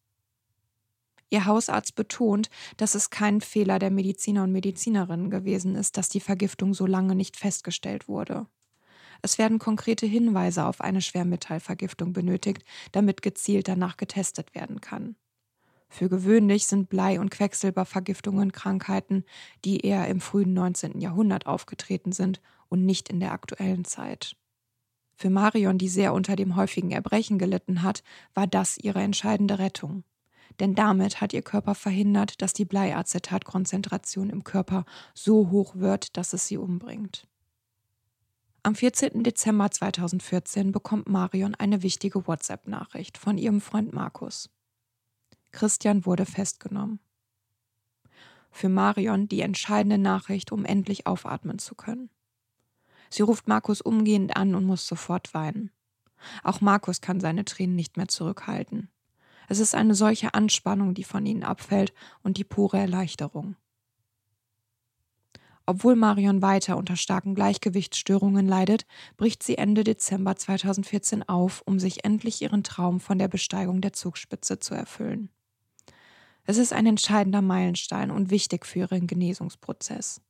Ihr 1.30 1.44
Hausarzt 1.44 1.94
betont, 1.94 2.50
dass 2.76 2.96
es 2.96 3.10
kein 3.10 3.40
Fehler 3.40 3.78
der 3.78 3.92
Mediziner 3.92 4.42
und 4.42 4.50
Medizinerinnen 4.50 5.30
gewesen 5.30 5.76
ist, 5.76 5.96
dass 5.96 6.08
die 6.08 6.18
Vergiftung 6.18 6.74
so 6.74 6.84
lange 6.84 7.14
nicht 7.14 7.36
festgestellt 7.36 8.08
wurde. 8.08 8.48
Es 9.22 9.38
werden 9.38 9.60
konkrete 9.60 10.06
Hinweise 10.06 10.64
auf 10.64 10.80
eine 10.80 11.00
Schwermetallvergiftung 11.00 12.12
benötigt, 12.12 12.64
damit 12.90 13.22
gezielt 13.22 13.68
danach 13.68 13.96
getestet 13.96 14.52
werden 14.56 14.80
kann. 14.80 15.14
Für 15.88 16.08
gewöhnlich 16.08 16.66
sind 16.66 16.88
Blei- 16.88 17.20
und 17.20 17.30
Quecksilbervergiftungen 17.30 18.50
Krankheiten, 18.50 19.24
die 19.64 19.86
eher 19.86 20.08
im 20.08 20.20
frühen 20.20 20.54
19. 20.54 21.00
Jahrhundert 21.00 21.46
aufgetreten 21.46 22.10
sind 22.10 22.40
und 22.68 22.84
nicht 22.84 23.08
in 23.08 23.20
der 23.20 23.32
aktuellen 23.32 23.84
Zeit. 23.84 24.36
Für 25.14 25.30
Marion, 25.30 25.78
die 25.78 25.88
sehr 25.88 26.12
unter 26.12 26.36
dem 26.36 26.56
häufigen 26.56 26.90
Erbrechen 26.90 27.38
gelitten 27.38 27.82
hat, 27.82 28.02
war 28.34 28.46
das 28.46 28.76
ihre 28.76 29.00
entscheidende 29.00 29.58
Rettung. 29.58 30.04
Denn 30.60 30.74
damit 30.74 31.20
hat 31.20 31.32
ihr 31.32 31.42
Körper 31.42 31.74
verhindert, 31.74 32.40
dass 32.42 32.52
die 32.52 32.64
Bleiacetatkonzentration 32.64 34.30
im 34.30 34.44
Körper 34.44 34.84
so 35.14 35.50
hoch 35.50 35.74
wird, 35.76 36.16
dass 36.16 36.32
es 36.32 36.46
sie 36.46 36.58
umbringt. 36.58 37.26
Am 38.62 38.74
14. 38.74 39.22
Dezember 39.22 39.70
2014 39.70 40.72
bekommt 40.72 41.08
Marion 41.08 41.54
eine 41.54 41.82
wichtige 41.82 42.26
WhatsApp-Nachricht 42.26 43.16
von 43.16 43.38
ihrem 43.38 43.60
Freund 43.60 43.92
Markus. 43.92 44.50
Christian 45.52 46.04
wurde 46.04 46.26
festgenommen. 46.26 47.00
Für 48.50 48.68
Marion 48.68 49.28
die 49.28 49.40
entscheidende 49.40 49.98
Nachricht, 49.98 50.50
um 50.52 50.64
endlich 50.64 51.06
aufatmen 51.06 51.58
zu 51.58 51.74
können. 51.74 52.10
Sie 53.10 53.22
ruft 53.22 53.48
Markus 53.48 53.80
umgehend 53.80 54.36
an 54.36 54.54
und 54.54 54.64
muss 54.64 54.86
sofort 54.86 55.34
weinen. 55.34 55.70
Auch 56.42 56.60
Markus 56.60 57.00
kann 57.00 57.20
seine 57.20 57.44
Tränen 57.44 57.76
nicht 57.76 57.96
mehr 57.96 58.08
zurückhalten. 58.08 58.88
Es 59.48 59.60
ist 59.60 59.74
eine 59.74 59.94
solche 59.94 60.34
Anspannung, 60.34 60.94
die 60.94 61.04
von 61.04 61.24
ihnen 61.24 61.44
abfällt 61.44 61.92
und 62.22 62.36
die 62.36 62.44
pure 62.44 62.78
Erleichterung. 62.78 63.56
Obwohl 65.66 65.96
Marion 65.96 66.42
weiter 66.42 66.76
unter 66.76 66.94
starken 66.94 67.34
Gleichgewichtsstörungen 67.34 68.46
leidet, 68.46 68.86
bricht 69.16 69.42
sie 69.42 69.58
Ende 69.58 69.82
Dezember 69.82 70.36
2014 70.36 71.28
auf, 71.28 71.62
um 71.66 71.80
sich 71.80 72.04
endlich 72.04 72.40
ihren 72.40 72.62
Traum 72.62 73.00
von 73.00 73.18
der 73.18 73.26
Besteigung 73.26 73.80
der 73.80 73.92
Zugspitze 73.92 74.60
zu 74.60 74.74
erfüllen. 74.74 75.28
Es 76.44 76.58
ist 76.58 76.72
ein 76.72 76.86
entscheidender 76.86 77.42
Meilenstein 77.42 78.12
und 78.12 78.30
wichtig 78.30 78.64
für 78.64 78.80
ihren 78.80 79.08
Genesungsprozess. 79.08 80.20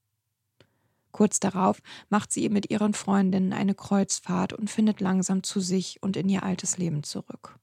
Kurz 1.16 1.40
darauf 1.40 1.80
macht 2.10 2.30
sie 2.30 2.46
mit 2.50 2.68
ihren 2.68 2.92
Freundinnen 2.92 3.54
eine 3.54 3.74
Kreuzfahrt 3.74 4.52
und 4.52 4.68
findet 4.68 5.00
langsam 5.00 5.42
zu 5.42 5.60
sich 5.60 6.02
und 6.02 6.14
in 6.14 6.28
ihr 6.28 6.42
altes 6.42 6.76
Leben 6.76 7.04
zurück. 7.04 7.58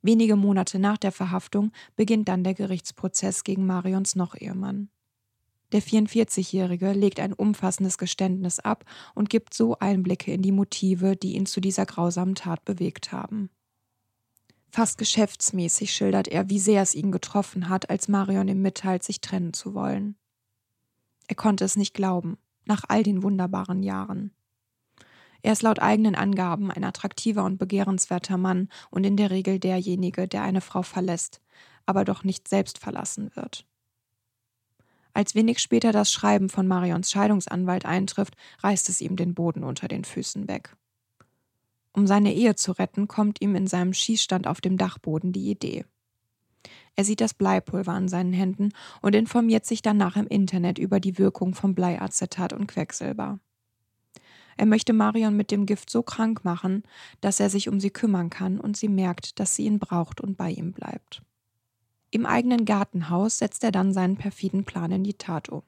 Wenige 0.00 0.36
Monate 0.36 0.78
nach 0.78 0.96
der 0.96 1.12
Verhaftung 1.12 1.72
beginnt 1.94 2.30
dann 2.30 2.42
der 2.42 2.54
Gerichtsprozess 2.54 3.44
gegen 3.44 3.66
Marions 3.66 4.16
Noch-Ehemann. 4.16 4.88
Der 5.72 5.82
44-Jährige 5.82 6.92
legt 6.92 7.20
ein 7.20 7.34
umfassendes 7.34 7.98
Geständnis 7.98 8.58
ab 8.58 8.86
und 9.14 9.28
gibt 9.28 9.52
so 9.52 9.78
Einblicke 9.78 10.32
in 10.32 10.40
die 10.40 10.52
Motive, 10.52 11.16
die 11.16 11.34
ihn 11.34 11.44
zu 11.44 11.60
dieser 11.60 11.84
grausamen 11.84 12.34
Tat 12.34 12.64
bewegt 12.64 13.12
haben. 13.12 13.50
Fast 14.70 14.96
geschäftsmäßig 14.96 15.92
schildert 15.92 16.28
er, 16.28 16.48
wie 16.48 16.58
sehr 16.58 16.80
es 16.80 16.94
ihn 16.94 17.12
getroffen 17.12 17.68
hat, 17.68 17.90
als 17.90 18.08
Marion 18.08 18.48
ihm 18.48 18.62
mitteilt, 18.62 19.02
sich 19.02 19.20
trennen 19.20 19.52
zu 19.52 19.74
wollen. 19.74 20.16
Er 21.26 21.36
konnte 21.36 21.64
es 21.64 21.76
nicht 21.76 21.94
glauben, 21.94 22.38
nach 22.64 22.84
all 22.88 23.02
den 23.02 23.22
wunderbaren 23.22 23.82
Jahren. 23.82 24.32
Er 25.42 25.52
ist 25.52 25.62
laut 25.62 25.78
eigenen 25.78 26.14
Angaben 26.14 26.70
ein 26.70 26.84
attraktiver 26.84 27.44
und 27.44 27.58
begehrenswerter 27.58 28.38
Mann 28.38 28.68
und 28.90 29.04
in 29.04 29.16
der 29.16 29.30
Regel 29.30 29.58
derjenige, 29.58 30.26
der 30.26 30.42
eine 30.42 30.62
Frau 30.62 30.82
verlässt, 30.82 31.42
aber 31.84 32.04
doch 32.04 32.24
nicht 32.24 32.48
selbst 32.48 32.78
verlassen 32.78 33.30
wird. 33.34 33.66
Als 35.12 35.34
wenig 35.34 35.60
später 35.60 35.92
das 35.92 36.10
Schreiben 36.10 36.48
von 36.48 36.66
Marions 36.66 37.10
Scheidungsanwalt 37.10 37.84
eintrifft, 37.84 38.36
reißt 38.60 38.88
es 38.88 39.00
ihm 39.00 39.16
den 39.16 39.34
Boden 39.34 39.64
unter 39.64 39.86
den 39.86 40.04
Füßen 40.04 40.48
weg. 40.48 40.76
Um 41.92 42.06
seine 42.06 42.34
Ehe 42.34 42.56
zu 42.56 42.72
retten, 42.72 43.06
kommt 43.06 43.40
ihm 43.40 43.54
in 43.54 43.68
seinem 43.68 43.92
Schießstand 43.92 44.48
auf 44.48 44.60
dem 44.60 44.76
Dachboden 44.76 45.32
die 45.32 45.50
Idee. 45.50 45.84
Er 46.96 47.04
sieht 47.04 47.20
das 47.20 47.34
Bleipulver 47.34 47.92
an 47.92 48.08
seinen 48.08 48.32
Händen 48.32 48.70
und 49.02 49.14
informiert 49.14 49.66
sich 49.66 49.82
danach 49.82 50.16
im 50.16 50.26
Internet 50.26 50.78
über 50.78 51.00
die 51.00 51.18
Wirkung 51.18 51.54
von 51.54 51.74
Bleiacetat 51.74 52.52
und 52.52 52.66
Quecksilber. 52.66 53.38
Er 54.56 54.66
möchte 54.66 54.92
Marion 54.92 55.36
mit 55.36 55.50
dem 55.50 55.66
Gift 55.66 55.90
so 55.90 56.02
krank 56.02 56.44
machen, 56.44 56.84
dass 57.20 57.40
er 57.40 57.50
sich 57.50 57.68
um 57.68 57.80
sie 57.80 57.90
kümmern 57.90 58.30
kann 58.30 58.60
und 58.60 58.76
sie 58.76 58.88
merkt, 58.88 59.40
dass 59.40 59.56
sie 59.56 59.64
ihn 59.64 59.78
braucht 59.78 60.20
und 60.20 60.36
bei 60.36 60.50
ihm 60.50 60.72
bleibt. 60.72 61.22
Im 62.10 62.26
eigenen 62.26 62.64
Gartenhaus 62.64 63.38
setzt 63.38 63.64
er 63.64 63.72
dann 63.72 63.92
seinen 63.92 64.16
perfiden 64.16 64.64
Plan 64.64 64.92
in 64.92 65.02
die 65.02 65.14
Tat 65.14 65.48
um. 65.48 65.62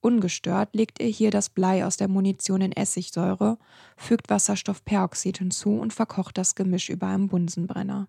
Ungestört 0.00 0.76
legt 0.76 1.00
er 1.00 1.08
hier 1.08 1.32
das 1.32 1.50
Blei 1.50 1.84
aus 1.84 1.96
der 1.96 2.06
Munition 2.06 2.60
in 2.60 2.70
Essigsäure, 2.70 3.58
fügt 3.96 4.30
Wasserstoffperoxid 4.30 5.38
hinzu 5.38 5.70
und 5.70 5.92
verkocht 5.92 6.38
das 6.38 6.54
Gemisch 6.54 6.88
über 6.88 7.08
einem 7.08 7.26
Bunsenbrenner. 7.26 8.06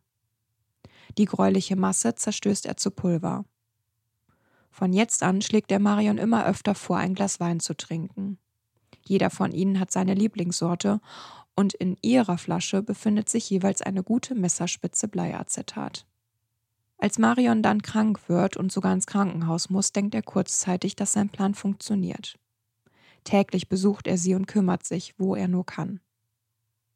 Die 1.18 1.26
gräuliche 1.26 1.76
Masse 1.76 2.16
zerstößt 2.16 2.66
er 2.66 2.78
zu 2.78 2.92
Pulver. 2.92 3.46
Von 4.72 4.94
jetzt 4.94 5.24
an 5.24 5.42
schlägt 5.42 5.72
er 5.72 5.80
Marion 5.80 6.18
immer 6.18 6.46
öfter 6.46 6.76
vor, 6.76 6.98
ein 6.98 7.16
Glas 7.16 7.40
Wein 7.40 7.60
zu 7.60 7.76
trinken. 7.76 8.38
Jeder 9.06 9.30
von 9.30 9.52
ihnen 9.52 9.80
hat 9.80 9.92
seine 9.92 10.14
Lieblingssorte 10.14 11.02
und 11.56 11.74
in 11.74 11.98
ihrer 12.02 12.38
Flasche 12.38 12.82
befindet 12.82 13.28
sich 13.28 13.50
jeweils 13.50 13.82
eine 13.82 14.04
gute 14.04 14.36
Messerspitze 14.36 15.08
Bleiacetat. 15.08 16.06
Als 16.98 17.18
Marion 17.18 17.64
dann 17.64 17.82
krank 17.82 18.28
wird 18.28 18.58
und 18.58 18.72
sogar 18.72 18.94
ins 18.94 19.08
Krankenhaus 19.08 19.70
muss, 19.70 19.92
denkt 19.92 20.14
er 20.16 20.22
kurzzeitig, 20.22 20.96
dass 20.96 21.14
sein 21.14 21.30
Plan 21.30 21.56
funktioniert. 21.56 22.38
Täglich 23.24 23.70
besucht 23.70 24.08
er 24.08 24.18
sie 24.18 24.36
und 24.36 24.48
kümmert 24.48 24.86
sich, 24.86 25.16
wo 25.18 25.36
er 25.36 25.48
nur 25.48 25.66
kann. 25.66 26.02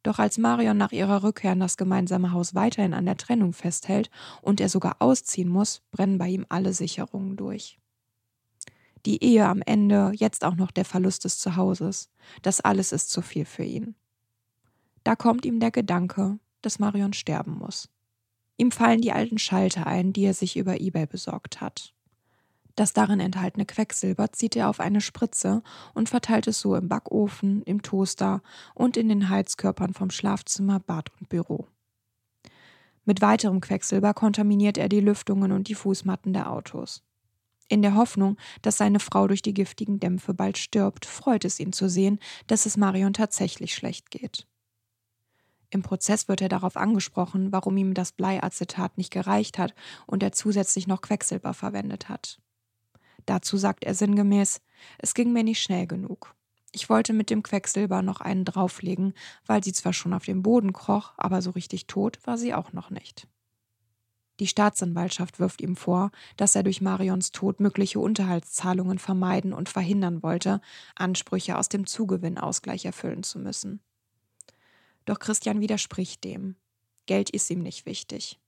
Doch 0.04 0.20
als 0.20 0.38
Marion 0.38 0.78
nach 0.78 0.92
ihrer 0.92 1.24
Rückkehr 1.24 1.54
in 1.54 1.60
das 1.60 1.78
gemeinsame 1.78 2.32
Haus 2.32 2.56
weiterhin 2.56 2.94
an 2.94 3.06
der 3.06 3.18
Trennung 3.18 3.54
festhält 3.54 4.10
und 4.42 4.62
er 4.62 4.70
sogar 4.70 4.98
ausziehen 5.00 5.50
muss, 5.50 5.82
brennen 5.92 6.18
bei 6.18 6.28
ihm 6.28 6.46
alle 6.50 6.74
Sicherungen 6.74 7.38
durch 7.38 7.80
die 9.06 9.24
Ehe 9.24 9.46
am 9.48 9.62
Ende, 9.66 10.12
jetzt 10.16 10.46
auch 10.46 10.56
noch 10.56 10.72
der 10.72 10.86
Verlust 10.86 11.26
des 11.26 11.40
Zuhauses. 11.40 12.10
Das 12.42 12.62
alles 12.62 12.92
ist 12.92 13.10
zu 13.10 13.22
viel 13.22 13.46
für 13.46 13.64
ihn. 13.64 13.96
Da 15.04 15.16
kommt 15.16 15.46
ihm 15.46 15.60
der 15.60 15.72
Gedanke, 15.72 16.40
dass 16.62 16.80
Marion 16.80 17.14
sterben 17.14 17.58
muss. 17.58 17.90
Ihm 18.58 18.72
fallen 18.72 19.02
die 19.02 19.12
alten 19.12 19.38
Schalter 19.38 19.88
ein, 19.88 20.14
die 20.14 20.24
er 20.24 20.34
sich 20.34 20.56
über 20.56 20.80
eBay 20.80 21.06
besorgt 21.06 21.60
hat. 21.60 21.94
Das 22.76 22.94
darin 22.94 23.20
enthaltene 23.20 23.66
Quecksilber 23.66 24.32
zieht 24.32 24.56
er 24.56 24.68
auf 24.68 24.80
eine 24.80 25.00
Spritze 25.00 25.62
und 25.94 26.10
verteilt 26.10 26.48
es 26.48 26.60
so 26.60 26.76
im 26.76 26.90
Backofen, 26.90 27.62
im 27.64 27.84
Toaster 27.84 28.42
und 28.74 28.98
in 28.98 29.10
den 29.10 29.30
Heizkörpern 29.30 29.94
vom 29.94 30.10
Schlafzimmer, 30.10 30.80
Bad 30.80 31.12
und 31.20 31.30
Büro. 31.30 31.68
Mit 33.06 33.22
weiterem 33.22 33.62
Quecksilber 33.62 34.14
kontaminiert 34.14 34.78
er 34.78 34.90
die 34.90 35.02
Lüftungen 35.02 35.52
und 35.52 35.68
die 35.68 35.76
Fußmatten 35.76 36.34
der 36.34 36.52
Autos. 36.52 37.04
In 37.68 37.82
der 37.82 37.96
Hoffnung, 37.96 38.38
dass 38.62 38.78
seine 38.78 39.00
Frau 39.00 39.28
durch 39.28 39.42
die 39.42 39.54
giftigen 39.54 40.00
Dämpfe 40.00 40.34
bald 40.34 40.58
stirbt, 40.58 41.06
freut 41.06 41.46
es 41.46 41.60
ihn 41.60 41.74
zu 41.74 41.90
sehen, 41.90 42.20
dass 42.48 42.66
es 42.66 42.78
Marion 42.78 43.14
tatsächlich 43.14 43.74
schlecht 43.74 44.10
geht. 44.10 44.48
Im 45.70 45.82
Prozess 45.82 46.28
wird 46.28 46.42
er 46.42 46.50
darauf 46.50 46.78
angesprochen, 46.78 47.52
warum 47.52 47.78
ihm 47.78 47.94
das 47.94 48.12
Bleiacetat 48.12 48.98
nicht 48.98 49.12
gereicht 49.12 49.58
hat 49.58 49.74
und 50.06 50.22
er 50.22 50.32
zusätzlich 50.32 50.88
noch 50.88 51.02
Quecksilber 51.02 51.54
verwendet 51.54 52.10
hat. 52.10 52.40
Dazu 53.26 53.58
sagt 53.58 53.84
er 53.84 53.96
sinngemäß, 53.96 54.62
es 54.98 55.14
ging 55.14 55.32
mir 55.34 55.44
nicht 55.44 55.62
schnell 55.62 55.88
genug. 55.88 56.36
Ich 56.72 56.90
wollte 56.90 57.14
mit 57.14 57.30
dem 57.30 57.44
Quecksilber 57.44 58.02
noch 58.02 58.20
einen 58.20 58.46
drauflegen, 58.46 59.14
weil 59.46 59.64
sie 59.64 59.74
zwar 59.74 59.94
schon 59.94 60.14
auf 60.14 60.26
dem 60.26 60.42
Boden 60.42 60.74
kroch, 60.74 61.14
aber 61.18 61.42
so 61.42 61.52
richtig 61.52 61.86
tot 61.88 62.20
war 62.26 62.38
sie 62.38 62.54
auch 62.54 62.74
noch 62.74 62.90
nicht. 62.90 63.28
Die 64.40 64.48
Staatsanwaltschaft 64.48 65.40
wirft 65.40 65.62
ihm 65.62 65.76
vor, 65.76 66.10
dass 66.38 66.56
er 66.56 66.64
durch 66.64 66.82
Marions 66.82 67.32
Tod 67.32 67.60
mögliche 67.60 68.00
Unterhaltszahlungen 68.00 68.98
vermeiden 68.98 69.54
und 69.54 69.70
verhindern 69.70 70.24
wollte, 70.24 70.60
Ansprüche 70.96 71.58
aus 71.58 71.70
dem 71.70 71.86
Zugewinnausgleich 71.86 72.86
erfüllen 72.86 73.22
zu 73.22 73.38
müssen. 73.38 73.80
Doch 75.06 75.20
Christian 75.20 75.62
widerspricht 75.62 76.24
dem. 76.24 76.56
Geld 77.06 77.30
ist 77.30 77.50
ihm 77.52 77.62
nicht 77.62 77.86
wichtig. 77.86 78.40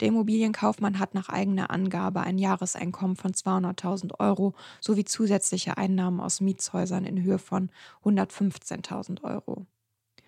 Der 0.00 0.08
Immobilienkaufmann 0.08 0.98
hat 0.98 1.14
nach 1.14 1.28
eigener 1.28 1.70
Angabe 1.70 2.20
ein 2.20 2.38
Jahreseinkommen 2.38 3.16
von 3.16 3.32
200.000 3.32 4.18
Euro 4.20 4.54
sowie 4.80 5.04
zusätzliche 5.04 5.76
Einnahmen 5.76 6.20
aus 6.20 6.40
Mietshäusern 6.40 7.04
in 7.04 7.22
Höhe 7.22 7.38
von 7.38 7.70
115.000 8.04 9.22
Euro. 9.22 9.66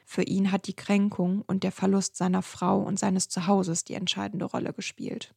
Für 0.05 0.23
ihn 0.23 0.53
hat 0.53 0.67
die 0.67 0.77
Kränkung 0.77 1.43
und 1.47 1.65
der 1.65 1.73
Verlust 1.73 2.17
seiner 2.17 2.43
Frau 2.43 2.81
und 2.81 2.99
seines 2.99 3.29
Zuhauses 3.29 3.85
die 3.85 3.95
entscheidende 3.95 4.45
Rolle 4.45 4.73
gespielt. 4.73 5.35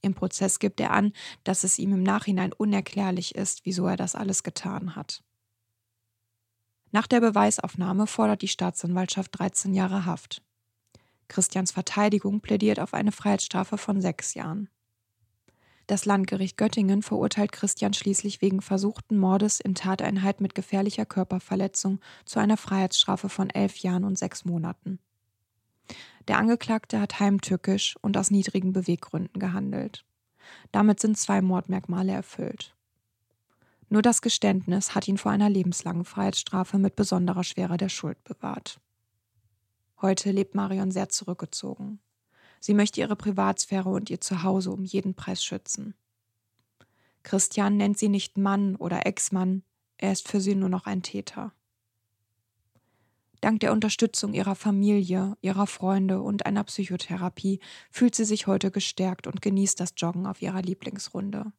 Im 0.00 0.14
Prozess 0.14 0.58
gibt 0.58 0.80
er 0.80 0.92
an, 0.92 1.12
dass 1.44 1.64
es 1.64 1.78
ihm 1.78 1.92
im 1.92 2.02
Nachhinein 2.02 2.52
unerklärlich 2.52 3.34
ist, 3.34 3.64
wieso 3.64 3.86
er 3.86 3.96
das 3.96 4.14
alles 4.14 4.42
getan 4.42 4.94
hat. 4.94 5.22
Nach 6.90 7.06
der 7.06 7.20
Beweisaufnahme 7.20 8.06
fordert 8.06 8.42
die 8.42 8.48
Staatsanwaltschaft 8.48 9.38
13 9.38 9.74
Jahre 9.74 10.06
Haft. 10.06 10.42
Christians 11.28 11.72
Verteidigung 11.72 12.40
plädiert 12.40 12.80
auf 12.80 12.94
eine 12.94 13.12
Freiheitsstrafe 13.12 13.78
von 13.78 14.00
sechs 14.00 14.34
Jahren. 14.34 14.68
Das 15.86 16.04
Landgericht 16.04 16.58
Göttingen 16.58 17.00
verurteilt 17.00 17.50
Christian 17.50 17.94
schließlich 17.94 18.42
wegen 18.42 18.60
versuchten 18.60 19.16
Mordes 19.16 19.58
in 19.58 19.74
Tateinheit 19.74 20.40
mit 20.42 20.54
gefährlicher 20.54 21.06
Körperverletzung 21.06 22.00
zu 22.26 22.40
einer 22.40 22.58
Freiheitsstrafe 22.58 23.30
von 23.30 23.48
elf 23.48 23.78
Jahren 23.78 24.04
und 24.04 24.18
sechs 24.18 24.44
Monaten. 24.44 24.98
Der 26.28 26.36
Angeklagte 26.36 27.00
hat 27.00 27.20
heimtückisch 27.20 27.96
und 28.02 28.18
aus 28.18 28.30
niedrigen 28.30 28.74
Beweggründen 28.74 29.40
gehandelt. 29.40 30.04
Damit 30.72 31.00
sind 31.00 31.16
zwei 31.16 31.40
Mordmerkmale 31.40 32.12
erfüllt. 32.12 32.74
Nur 33.88 34.02
das 34.02 34.20
Geständnis 34.20 34.94
hat 34.94 35.08
ihn 35.08 35.16
vor 35.16 35.32
einer 35.32 35.48
lebenslangen 35.48 36.04
Freiheitsstrafe 36.04 36.78
mit 36.78 36.96
besonderer 36.96 37.44
Schwere 37.44 37.78
der 37.78 37.88
Schuld 37.88 38.22
bewahrt. 38.24 38.78
Heute 40.00 40.30
lebt 40.30 40.54
Marion 40.54 40.90
sehr 40.90 41.08
zurückgezogen. 41.08 42.00
Sie 42.60 42.74
möchte 42.74 43.00
ihre 43.00 43.16
Privatsphäre 43.16 43.88
und 43.88 44.10
ihr 44.10 44.20
Zuhause 44.20 44.70
um 44.70 44.84
jeden 44.84 45.14
Preis 45.14 45.44
schützen. 45.44 45.94
Christian 47.22 47.76
nennt 47.76 47.98
sie 47.98 48.08
nicht 48.08 48.38
Mann 48.38 48.76
oder 48.76 49.06
Ex-Mann, 49.06 49.62
er 49.96 50.12
ist 50.12 50.28
für 50.28 50.40
sie 50.40 50.54
nur 50.54 50.68
noch 50.68 50.86
ein 50.86 51.02
Täter. 51.02 51.52
Dank 53.40 53.60
der 53.60 53.72
Unterstützung 53.72 54.34
ihrer 54.34 54.54
Familie, 54.54 55.36
ihrer 55.40 55.66
Freunde 55.66 56.20
und 56.20 56.46
einer 56.46 56.64
Psychotherapie 56.64 57.60
fühlt 57.90 58.14
sie 58.14 58.24
sich 58.24 58.46
heute 58.46 58.70
gestärkt 58.70 59.26
und 59.26 59.42
genießt 59.42 59.78
das 59.78 59.94
Joggen 59.96 60.26
auf 60.26 60.42
ihrer 60.42 60.62
Lieblingsrunde. 60.62 61.52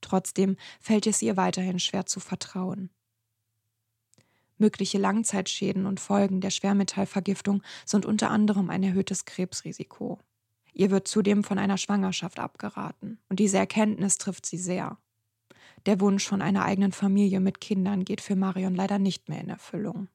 Trotzdem 0.00 0.56
fällt 0.80 1.06
es 1.06 1.22
ihr 1.22 1.36
weiterhin 1.36 1.80
schwer 1.80 2.06
zu 2.06 2.20
vertrauen. 2.20 2.90
Mögliche 4.58 4.98
Langzeitschäden 4.98 5.86
und 5.86 6.00
Folgen 6.00 6.40
der 6.40 6.50
Schwermetallvergiftung 6.50 7.62
sind 7.84 8.06
unter 8.06 8.30
anderem 8.30 8.70
ein 8.70 8.82
erhöhtes 8.82 9.24
Krebsrisiko. 9.24 10.18
Ihr 10.72 10.90
wird 10.90 11.08
zudem 11.08 11.44
von 11.44 11.58
einer 11.58 11.78
Schwangerschaft 11.78 12.38
abgeraten, 12.38 13.18
und 13.28 13.38
diese 13.38 13.58
Erkenntnis 13.58 14.18
trifft 14.18 14.46
sie 14.46 14.58
sehr. 14.58 14.98
Der 15.86 16.00
Wunsch 16.00 16.26
von 16.26 16.42
einer 16.42 16.64
eigenen 16.64 16.92
Familie 16.92 17.40
mit 17.40 17.60
Kindern 17.60 18.04
geht 18.04 18.20
für 18.20 18.36
Marion 18.36 18.74
leider 18.74 18.98
nicht 18.98 19.28
mehr 19.28 19.40
in 19.40 19.48
Erfüllung. 19.48 20.08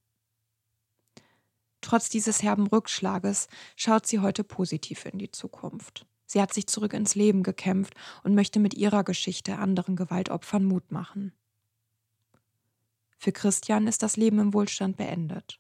Trotz 1.82 2.10
dieses 2.10 2.44
herben 2.44 2.68
Rückschlages 2.68 3.48
schaut 3.76 4.06
sie 4.06 4.20
heute 4.20 4.44
positiv 4.44 5.06
in 5.06 5.18
die 5.18 5.32
Zukunft. 5.32 6.06
Sie 6.26 6.42
hat 6.42 6.54
sich 6.54 6.68
zurück 6.68 6.94
ins 6.94 7.16
Leben 7.16 7.44
gekämpft 7.44 7.94
und 8.24 8.36
möchte 8.36 8.60
mit 8.60 8.74
ihrer 8.74 9.04
Geschichte 9.04 9.58
anderen 9.58 9.96
Gewaltopfern 9.96 10.64
Mut 10.64 10.92
machen. 10.92 11.34
Für 13.22 13.32
Christian 13.32 13.86
ist 13.86 14.02
das 14.02 14.18
Leben 14.18 14.40
im 14.40 14.52
Wohlstand 14.52 14.98
beendet. 14.98 15.60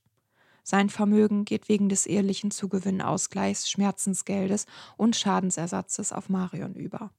Sein 0.63 0.89
Vermögen 0.89 1.45
geht 1.45 1.69
wegen 1.69 1.89
des 1.89 2.07
ehelichen 2.07 2.49
Zugewinnausgleichs, 2.49 3.69
Schmerzensgeldes 3.69 4.65
und 4.97 5.15
Schadensersatzes 5.15 6.11
auf 6.11 6.27
Marion 6.27 6.73
über. 6.73 7.11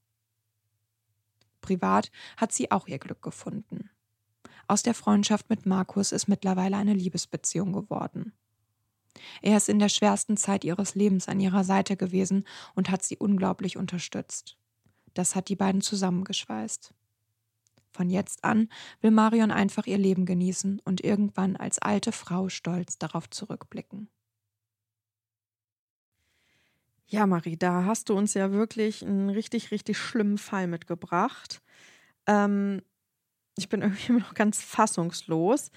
privat 1.61 2.11
hat 2.35 2.51
sie 2.51 2.71
auch 2.71 2.89
ihr 2.89 2.99
Glück 2.99 3.21
gefunden. 3.21 3.89
Aus 4.67 4.83
der 4.83 4.93
Freundschaft 4.93 5.49
mit 5.49 5.65
Markus 5.65 6.11
ist 6.11 6.27
mittlerweile 6.27 6.75
eine 6.75 6.93
Liebesbeziehung 6.93 7.71
geworden. 7.71 8.33
Er 9.41 9.55
ist 9.55 9.69
in 9.69 9.79
der 9.79 9.87
schwersten 9.87 10.35
Zeit 10.35 10.65
ihres 10.65 10.93
Lebens 10.93 11.29
an 11.29 11.39
ihrer 11.39 11.63
Seite 11.63 11.95
gewesen 11.95 12.45
und 12.75 12.89
hat 12.89 13.01
sie 13.01 13.15
unglaublich 13.15 13.77
unterstützt. 13.77 14.57
Das 15.13 15.37
hat 15.37 15.47
die 15.47 15.55
beiden 15.55 15.79
zusammengeschweißt. 15.79 16.93
Von 17.93 18.09
jetzt 18.09 18.43
an 18.43 18.69
will 19.01 19.11
Marion 19.11 19.51
einfach 19.51 19.85
ihr 19.85 19.99
Leben 19.99 20.25
genießen 20.25 20.81
und 20.83 21.03
irgendwann 21.03 21.55
als 21.55 21.79
alte 21.79 22.11
Frau 22.11 22.49
stolz 22.49 22.97
darauf 22.97 23.29
zurückblicken. 23.29 24.09
Ja, 27.07 27.27
Marie, 27.27 27.57
da 27.57 27.85
hast 27.85 28.09
du 28.09 28.15
uns 28.15 28.33
ja 28.33 28.51
wirklich 28.51 29.03
einen 29.05 29.29
richtig, 29.29 29.69
richtig 29.69 29.99
schlimmen 29.99 30.39
Fall 30.39 30.65
mitgebracht. 30.65 31.61
Ähm, 32.27 32.81
ich 33.57 33.69
bin 33.69 33.81
irgendwie 33.83 34.13
noch 34.13 34.33
ganz 34.33 34.61
fassungslos. 34.63 35.71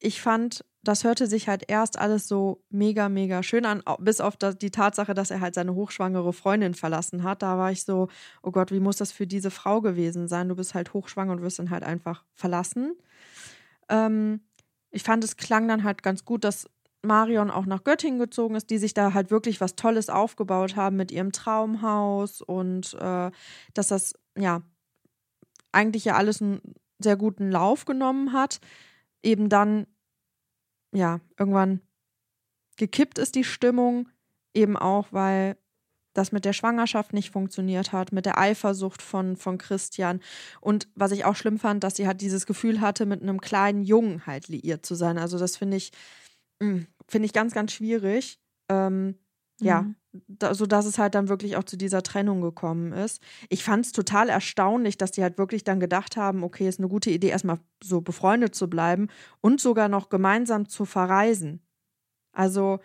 Ich 0.00 0.20
fand, 0.20 0.64
das 0.82 1.04
hörte 1.04 1.26
sich 1.26 1.48
halt 1.48 1.64
erst 1.68 1.98
alles 1.98 2.26
so 2.26 2.62
mega, 2.70 3.08
mega 3.08 3.42
schön 3.42 3.64
an, 3.66 3.82
bis 4.00 4.20
auf 4.20 4.36
die 4.36 4.70
Tatsache, 4.70 5.14
dass 5.14 5.30
er 5.30 5.40
halt 5.40 5.54
seine 5.54 5.74
hochschwangere 5.74 6.32
Freundin 6.32 6.74
verlassen 6.74 7.22
hat. 7.22 7.42
Da 7.42 7.56
war 7.56 7.70
ich 7.70 7.84
so, 7.84 8.08
oh 8.42 8.50
Gott, 8.50 8.72
wie 8.72 8.80
muss 8.80 8.96
das 8.96 9.12
für 9.12 9.26
diese 9.26 9.50
Frau 9.50 9.80
gewesen 9.80 10.26
sein? 10.26 10.48
Du 10.48 10.56
bist 10.56 10.74
halt 10.74 10.92
hochschwanger 10.92 11.32
und 11.32 11.42
wirst 11.42 11.60
dann 11.60 11.70
halt 11.70 11.84
einfach 11.84 12.24
verlassen. 12.34 12.96
Ähm, 13.88 14.40
ich 14.90 15.04
fand, 15.04 15.22
es 15.22 15.36
klang 15.36 15.68
dann 15.68 15.84
halt 15.84 16.02
ganz 16.02 16.24
gut, 16.24 16.42
dass 16.42 16.66
Marion 17.02 17.50
auch 17.50 17.66
nach 17.66 17.84
Göttingen 17.84 18.18
gezogen 18.18 18.54
ist, 18.54 18.70
die 18.70 18.78
sich 18.78 18.94
da 18.94 19.14
halt 19.14 19.30
wirklich 19.30 19.60
was 19.60 19.76
Tolles 19.76 20.08
aufgebaut 20.08 20.76
haben 20.76 20.96
mit 20.96 21.10
ihrem 21.10 21.32
Traumhaus 21.32 22.40
und 22.40 22.94
äh, 22.94 23.30
dass 23.74 23.88
das 23.88 24.14
ja 24.36 24.62
eigentlich 25.72 26.04
ja 26.04 26.14
alles 26.14 26.42
einen 26.42 26.60
sehr 26.98 27.16
guten 27.16 27.50
Lauf 27.50 27.84
genommen 27.84 28.32
hat. 28.32 28.60
Eben 29.22 29.48
dann 29.48 29.86
ja 30.92 31.20
irgendwann 31.38 31.80
gekippt 32.76 33.18
ist 33.18 33.34
die 33.34 33.44
Stimmung, 33.44 34.08
eben 34.54 34.76
auch, 34.76 35.08
weil 35.10 35.56
das 36.14 36.32
mit 36.32 36.44
der 36.44 36.52
Schwangerschaft 36.52 37.12
nicht 37.12 37.30
funktioniert 37.30 37.92
hat, 37.92 38.12
mit 38.12 38.26
der 38.26 38.38
Eifersucht 38.38 39.00
von, 39.00 39.36
von 39.36 39.58
Christian. 39.58 40.20
Und 40.60 40.88
was 40.94 41.12
ich 41.12 41.24
auch 41.24 41.36
schlimm 41.36 41.58
fand, 41.58 41.84
dass 41.84 41.96
sie 41.96 42.06
halt 42.06 42.20
dieses 42.20 42.46
Gefühl 42.46 42.80
hatte, 42.80 43.06
mit 43.06 43.22
einem 43.22 43.40
kleinen 43.40 43.82
Jungen 43.82 44.26
halt 44.26 44.48
liiert 44.48 44.84
zu 44.84 44.94
sein. 44.94 45.16
Also 45.18 45.38
das 45.38 45.56
finde 45.56 45.78
ich, 45.78 45.92
hm, 46.62 46.86
finde 47.08 47.26
ich 47.26 47.32
ganz, 47.32 47.54
ganz 47.54 47.72
schwierig. 47.72 48.38
Ähm, 48.68 49.06
mhm. 49.06 49.16
Ja, 49.60 49.86
da, 50.12 50.54
so 50.54 50.66
dass 50.66 50.86
es 50.86 50.98
halt 50.98 51.14
dann 51.14 51.28
wirklich 51.28 51.56
auch 51.56 51.64
zu 51.64 51.76
dieser 51.76 52.02
Trennung 52.02 52.40
gekommen 52.40 52.92
ist. 52.92 53.22
Ich 53.48 53.64
fand 53.64 53.86
es 53.86 53.92
total 53.92 54.28
erstaunlich, 54.28 54.98
dass 54.98 55.10
die 55.10 55.22
halt 55.22 55.38
wirklich 55.38 55.64
dann 55.64 55.80
gedacht 55.80 56.16
haben, 56.16 56.44
okay, 56.44 56.68
ist 56.68 56.80
eine 56.80 56.88
gute 56.88 57.10
Idee, 57.10 57.28
erstmal 57.28 57.60
so 57.82 58.00
befreundet 58.00 58.54
zu 58.54 58.68
bleiben 58.68 59.08
und 59.40 59.60
sogar 59.60 59.88
noch 59.88 60.08
gemeinsam 60.08 60.68
zu 60.68 60.84
verreisen. 60.84 61.62
Also 62.32 62.80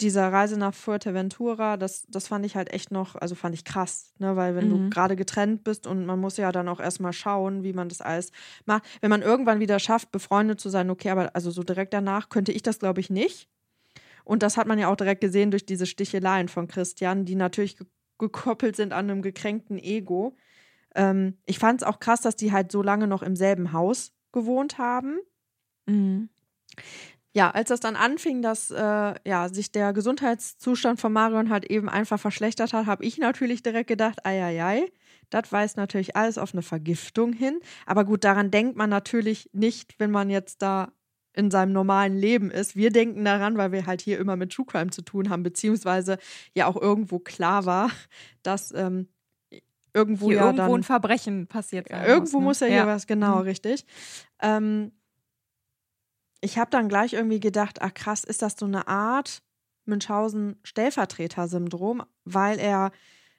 dieser 0.00 0.32
Reise 0.32 0.58
nach 0.58 0.74
Fuerteventura, 0.74 1.76
das, 1.76 2.04
das 2.08 2.26
fand 2.26 2.44
ich 2.44 2.56
halt 2.56 2.72
echt 2.72 2.90
noch, 2.90 3.14
also 3.14 3.34
fand 3.34 3.54
ich 3.54 3.64
krass, 3.64 4.12
ne? 4.18 4.34
Weil 4.34 4.56
wenn 4.56 4.68
mhm. 4.68 4.70
du 4.70 4.90
gerade 4.90 5.14
getrennt 5.14 5.62
bist 5.62 5.86
und 5.86 6.04
man 6.04 6.18
muss 6.18 6.36
ja 6.36 6.50
dann 6.50 6.68
auch 6.68 6.80
erstmal 6.80 7.12
schauen, 7.12 7.62
wie 7.62 7.72
man 7.72 7.88
das 7.88 8.00
alles 8.00 8.32
macht. 8.66 8.84
Wenn 9.00 9.10
man 9.10 9.22
irgendwann 9.22 9.60
wieder 9.60 9.78
schafft, 9.78 10.10
befreundet 10.10 10.60
zu 10.60 10.68
sein, 10.68 10.90
okay, 10.90 11.10
aber 11.10 11.34
also 11.34 11.50
so 11.50 11.62
direkt 11.62 11.94
danach 11.94 12.28
könnte 12.28 12.50
ich 12.50 12.62
das, 12.62 12.80
glaube 12.80 13.00
ich, 13.00 13.08
nicht. 13.08 13.48
Und 14.24 14.42
das 14.42 14.56
hat 14.56 14.66
man 14.66 14.78
ja 14.78 14.88
auch 14.88 14.96
direkt 14.96 15.20
gesehen 15.20 15.50
durch 15.50 15.66
diese 15.66 15.86
Sticheleien 15.86 16.48
von 16.48 16.66
Christian, 16.66 17.24
die 17.24 17.36
natürlich 17.36 17.76
gekoppelt 18.18 18.76
sind 18.76 18.92
an 18.92 19.10
einem 19.10 19.22
gekränkten 19.22 19.78
Ego. 19.78 20.36
Ähm, 20.94 21.38
ich 21.46 21.58
fand 21.58 21.82
es 21.82 21.86
auch 21.86 22.00
krass, 22.00 22.22
dass 22.22 22.36
die 22.36 22.52
halt 22.52 22.72
so 22.72 22.82
lange 22.82 23.06
noch 23.06 23.22
im 23.22 23.36
selben 23.36 23.72
Haus 23.72 24.12
gewohnt 24.32 24.78
haben. 24.78 25.18
Mhm 25.86 26.28
ja, 27.34 27.50
als 27.50 27.68
das 27.68 27.80
dann 27.80 27.96
anfing, 27.96 28.42
dass 28.42 28.70
äh, 28.70 29.14
ja, 29.24 29.48
sich 29.48 29.72
der 29.72 29.92
Gesundheitszustand 29.92 31.00
von 31.00 31.12
Marion 31.12 31.50
halt 31.50 31.64
eben 31.64 31.88
einfach 31.88 32.18
verschlechtert 32.18 32.72
hat, 32.72 32.86
habe 32.86 33.04
ich 33.04 33.18
natürlich 33.18 33.62
direkt 33.64 33.88
gedacht, 33.88 34.24
ei, 34.24 34.86
das 35.30 35.50
weist 35.50 35.76
natürlich 35.76 36.14
alles 36.14 36.38
auf 36.38 36.54
eine 36.54 36.62
Vergiftung 36.62 37.32
hin. 37.32 37.58
Aber 37.86 38.04
gut, 38.04 38.22
daran 38.22 38.52
denkt 38.52 38.76
man 38.76 38.88
natürlich 38.88 39.50
nicht, 39.52 39.98
wenn 39.98 40.12
man 40.12 40.30
jetzt 40.30 40.62
da 40.62 40.92
in 41.34 41.50
seinem 41.50 41.72
normalen 41.72 42.16
Leben 42.16 42.50
ist. 42.50 42.76
Wir 42.76 42.90
denken 42.90 43.24
daran, 43.24 43.56
weil 43.56 43.72
wir 43.72 43.86
halt 43.86 44.00
hier 44.00 44.18
immer 44.18 44.36
mit 44.36 44.52
True 44.52 44.66
Crime 44.66 44.90
zu 44.90 45.02
tun 45.02 45.30
haben, 45.30 45.42
beziehungsweise 45.42 46.18
ja 46.54 46.66
auch 46.66 46.80
irgendwo 46.80 47.18
klar 47.18 47.66
war, 47.66 47.90
dass 48.42 48.72
ähm, 48.72 49.08
irgendwo 49.92 50.28
hier 50.28 50.36
ja 50.36 50.46
irgendwo 50.46 50.72
dann, 50.72 50.80
ein 50.80 50.84
Verbrechen 50.84 51.46
passiert 51.46 51.88
sein 51.88 52.06
Irgendwo 52.06 52.40
muss, 52.40 52.60
ne? 52.60 52.66
muss 52.66 52.70
ja 52.76 52.82
hier 52.82 52.86
was, 52.86 53.06
genau, 53.06 53.36
mhm. 53.36 53.42
richtig. 53.42 53.84
Ähm, 54.40 54.92
ich 56.40 56.58
habe 56.58 56.70
dann 56.70 56.88
gleich 56.88 57.14
irgendwie 57.14 57.40
gedacht, 57.40 57.80
ach 57.80 57.94
krass, 57.94 58.24
ist 58.24 58.42
das 58.42 58.54
so 58.58 58.66
eine 58.66 58.86
Art 58.86 59.42
Münchhausen-Stellvertreter-Syndrom, 59.86 62.02
weil 62.24 62.58
er, 62.58 62.92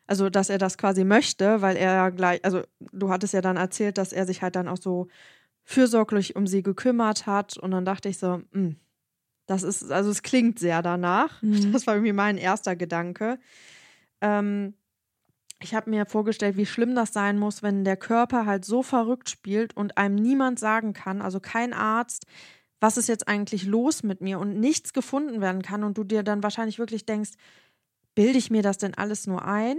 also 0.08 0.30
dass 0.30 0.50
er 0.50 0.58
das 0.58 0.78
quasi 0.78 1.04
möchte, 1.04 1.62
weil 1.62 1.78
er 1.78 2.12
gleich, 2.12 2.44
also 2.44 2.64
du 2.80 3.10
hattest 3.10 3.34
ja 3.34 3.42
dann 3.42 3.58
erzählt, 3.58 3.98
dass 3.98 4.14
er 4.14 4.26
sich 4.26 4.42
halt 4.42 4.56
dann 4.56 4.68
auch 4.68 4.78
so 4.78 5.08
fürsorglich 5.66 6.36
um 6.36 6.48
sie 6.48 6.64
gekümmert 6.64 7.26
hat 7.26 7.58
und 7.58 7.72
dann 7.72 7.86
dachte 7.86 8.08
ich 8.08 8.18
so, 8.18 8.38
mh, 8.38 8.46
hm, 8.54 8.76
das 9.48 9.64
ist, 9.64 9.92
also 9.92 10.10
es 10.10 10.24
klingt 10.24 10.60
sehr 10.60 10.82
danach. 10.82 11.42
Mhm. 11.42 11.74
Das 11.74 11.86
war 11.86 11.96
irgendwie 11.96 12.14
mein 12.14 12.38
erster 12.38 12.76
Gedanke. 12.76 13.40
Ähm, 14.22 14.76
ich 15.60 15.74
habe 15.74 15.90
mir 15.90 16.06
vorgestellt, 16.06 16.58
wie 16.58 16.66
schlimm 16.66 16.96
das 16.96 17.14
sein 17.14 17.40
muss, 17.40 17.64
wenn 17.64 17.84
der 17.84 17.98
Körper 17.98 18.46
halt 18.46 18.66
so 18.66 18.84
verrückt 18.84 19.30
spielt 19.30 19.76
und 19.76 19.98
einem 19.98 20.16
niemand 20.16 20.60
sagen 20.60 20.94
kann, 20.94 21.22
also 21.22 21.40
kein 21.40 21.74
Arzt, 21.74 22.26
was 22.80 22.98
ist 22.98 23.08
jetzt 23.08 23.28
eigentlich 23.28 23.64
los 23.64 24.04
mit 24.04 24.22
mir 24.22 24.40
und 24.40 24.60
nichts 24.60 24.94
gefunden 24.94 25.42
werden 25.42 25.62
kann 25.62 25.84
und 25.84 25.98
du 25.98 26.04
dir 26.04 26.24
dann 26.24 26.44
wahrscheinlich 26.44 26.78
wirklich 26.78 27.06
denkst, 27.06 27.32
bilde 28.16 28.38
ich 28.38 28.52
mir 28.52 28.62
das 28.62 28.78
denn 28.78 28.94
alles 28.96 29.28
nur 29.28 29.46
ein? 29.46 29.78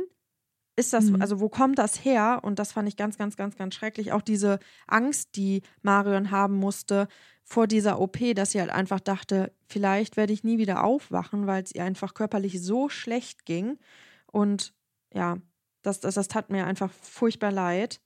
Ist 0.78 0.92
das, 0.92 1.06
mhm. 1.06 1.22
also 1.22 1.40
wo 1.40 1.48
kommt 1.48 1.78
das 1.78 2.04
her? 2.04 2.40
Und 2.42 2.58
das 2.58 2.72
fand 2.72 2.86
ich 2.86 2.96
ganz, 2.96 3.16
ganz, 3.16 3.36
ganz, 3.36 3.56
ganz 3.56 3.74
schrecklich. 3.74 4.12
Auch 4.12 4.20
diese 4.20 4.58
Angst, 4.86 5.36
die 5.36 5.62
Marion 5.82 6.30
haben 6.30 6.54
musste 6.54 7.08
vor 7.42 7.66
dieser 7.66 7.98
OP, 7.98 8.18
dass 8.34 8.52
sie 8.52 8.60
halt 8.60 8.70
einfach 8.70 9.00
dachte, 9.00 9.52
vielleicht 9.68 10.16
werde 10.18 10.34
ich 10.34 10.44
nie 10.44 10.58
wieder 10.58 10.84
aufwachen, 10.84 11.46
weil 11.46 11.62
es 11.62 11.74
ihr 11.74 11.84
einfach 11.84 12.12
körperlich 12.12 12.62
so 12.62 12.90
schlecht 12.90 13.46
ging. 13.46 13.78
Und 14.26 14.74
ja, 15.14 15.38
das, 15.80 16.00
das, 16.00 16.16
das 16.16 16.28
tat 16.28 16.50
mir 16.50 16.66
einfach 16.66 16.92
furchtbar 16.92 17.52
leid. 17.52 18.00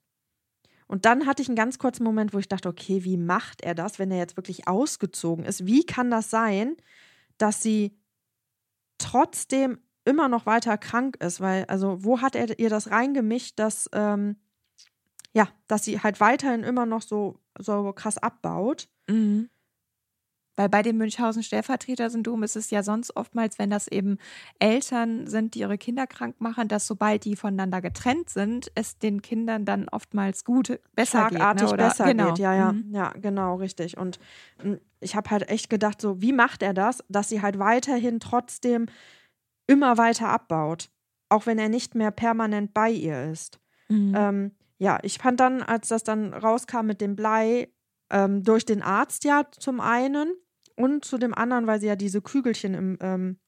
Und 0.86 1.06
dann 1.06 1.26
hatte 1.26 1.42
ich 1.42 1.48
einen 1.48 1.56
ganz 1.56 1.78
kurzen 1.78 2.04
Moment, 2.04 2.34
wo 2.34 2.38
ich 2.38 2.48
dachte, 2.48 2.68
okay, 2.68 3.02
wie 3.02 3.16
macht 3.16 3.62
er 3.62 3.74
das, 3.74 3.98
wenn 3.98 4.10
er 4.10 4.18
jetzt 4.18 4.36
wirklich 4.36 4.68
ausgezogen 4.68 5.44
ist? 5.44 5.66
Wie 5.66 5.84
kann 5.84 6.10
das 6.10 6.30
sein, 6.30 6.76
dass 7.38 7.62
sie 7.62 7.96
trotzdem 8.98 9.78
immer 10.04 10.28
noch 10.28 10.46
weiter 10.46 10.78
krank 10.78 11.16
ist? 11.16 11.40
Weil, 11.40 11.64
also, 11.66 12.04
wo 12.04 12.20
hat 12.20 12.36
er 12.36 12.58
ihr 12.58 12.70
das 12.70 12.90
reingemischt, 12.90 13.58
dass, 13.58 13.88
ähm, 13.92 14.36
ja, 15.32 15.48
dass 15.68 15.84
sie 15.84 16.00
halt 16.00 16.20
weiterhin 16.20 16.64
immer 16.64 16.86
noch 16.86 17.02
so, 17.02 17.38
so 17.58 17.92
krass 17.92 18.18
abbaut? 18.18 18.88
Mhm. 19.08 19.48
Weil 20.60 20.68
bei 20.68 20.82
dem 20.82 20.98
Münchhausen-Stellvertreter-Syndrom 20.98 22.42
ist 22.42 22.54
es 22.54 22.68
ja 22.68 22.82
sonst 22.82 23.16
oftmals, 23.16 23.58
wenn 23.58 23.70
das 23.70 23.88
eben 23.88 24.18
Eltern 24.58 25.26
sind, 25.26 25.54
die 25.54 25.60
ihre 25.60 25.78
Kinder 25.78 26.06
krank 26.06 26.38
machen, 26.38 26.68
dass 26.68 26.86
sobald 26.86 27.24
die 27.24 27.34
voneinander 27.34 27.80
getrennt 27.80 28.28
sind, 28.28 28.70
es 28.74 28.98
den 28.98 29.22
Kindern 29.22 29.64
dann 29.64 29.88
oftmals 29.88 30.44
gut, 30.44 30.78
besser 30.94 31.30
geht. 31.30 31.40
Ne? 31.40 31.66
Oder, 31.66 31.88
besser 31.88 32.04
genau. 32.04 32.26
geht, 32.26 32.40
ja, 32.40 32.54
ja. 32.54 32.72
Mhm. 32.72 32.94
Ja, 32.94 33.08
genau, 33.12 33.54
richtig. 33.54 33.96
Und 33.96 34.18
hm, 34.60 34.78
ich 35.00 35.16
habe 35.16 35.30
halt 35.30 35.48
echt 35.48 35.70
gedacht, 35.70 35.98
so, 35.98 36.20
wie 36.20 36.34
macht 36.34 36.62
er 36.62 36.74
das, 36.74 37.02
dass 37.08 37.30
sie 37.30 37.40
halt 37.40 37.58
weiterhin 37.58 38.20
trotzdem 38.20 38.84
immer 39.70 39.96
weiter 39.98 40.28
abbaut, 40.28 40.90
auch 41.28 41.46
wenn 41.46 41.58
er 41.58 41.68
nicht 41.68 41.94
mehr 41.94 42.10
permanent 42.10 42.74
bei 42.74 42.90
ihr 42.90 43.30
ist. 43.30 43.60
Mhm. 43.88 44.14
Ähm, 44.16 44.50
ja, 44.78 44.98
ich 45.02 45.18
fand 45.18 45.38
dann, 45.38 45.62
als 45.62 45.88
das 45.88 46.02
dann 46.02 46.34
rauskam 46.34 46.86
mit 46.86 47.00
dem 47.00 47.14
Blei, 47.14 47.72
ähm, 48.10 48.42
durch 48.42 48.64
den 48.64 48.82
Arzt 48.82 49.22
ja 49.22 49.46
zum 49.52 49.80
einen 49.80 50.34
und 50.74 51.04
zu 51.04 51.18
dem 51.18 51.34
anderen, 51.34 51.68
weil 51.68 51.80
sie 51.80 51.86
ja 51.86 51.94
diese 51.94 52.20
Kügelchen 52.20 52.74
im, 52.74 52.98
ähm, 53.00 53.38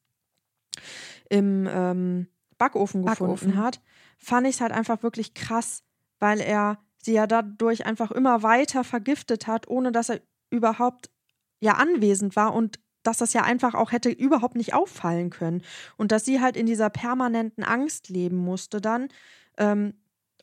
im 1.29 1.67
ähm, 1.69 2.27
Backofen, 2.57 3.03
Backofen 3.03 3.49
gefunden 3.49 3.57
hat, 3.57 3.81
fand 4.17 4.47
ich 4.47 4.55
es 4.55 4.61
halt 4.61 4.71
einfach 4.71 5.03
wirklich 5.03 5.33
krass, 5.33 5.83
weil 6.19 6.39
er 6.39 6.79
sie 6.99 7.13
ja 7.13 7.27
dadurch 7.27 7.85
einfach 7.85 8.11
immer 8.11 8.43
weiter 8.43 8.85
vergiftet 8.85 9.45
hat, 9.45 9.67
ohne 9.67 9.91
dass 9.91 10.07
er 10.07 10.21
überhaupt 10.49 11.11
ja 11.59 11.73
anwesend 11.73 12.37
war 12.37 12.53
und 12.53 12.79
dass 13.03 13.17
das 13.17 13.33
ja 13.33 13.43
einfach 13.43 13.75
auch 13.75 13.91
hätte 13.91 14.09
überhaupt 14.09 14.55
nicht 14.55 14.73
auffallen 14.73 15.29
können. 15.29 15.61
Und 15.97 16.11
dass 16.11 16.25
sie 16.25 16.41
halt 16.41 16.57
in 16.57 16.65
dieser 16.65 16.89
permanenten 16.89 17.63
Angst 17.63 18.09
leben 18.09 18.37
musste 18.37 18.81
dann. 18.81 19.09
Ähm, 19.57 19.93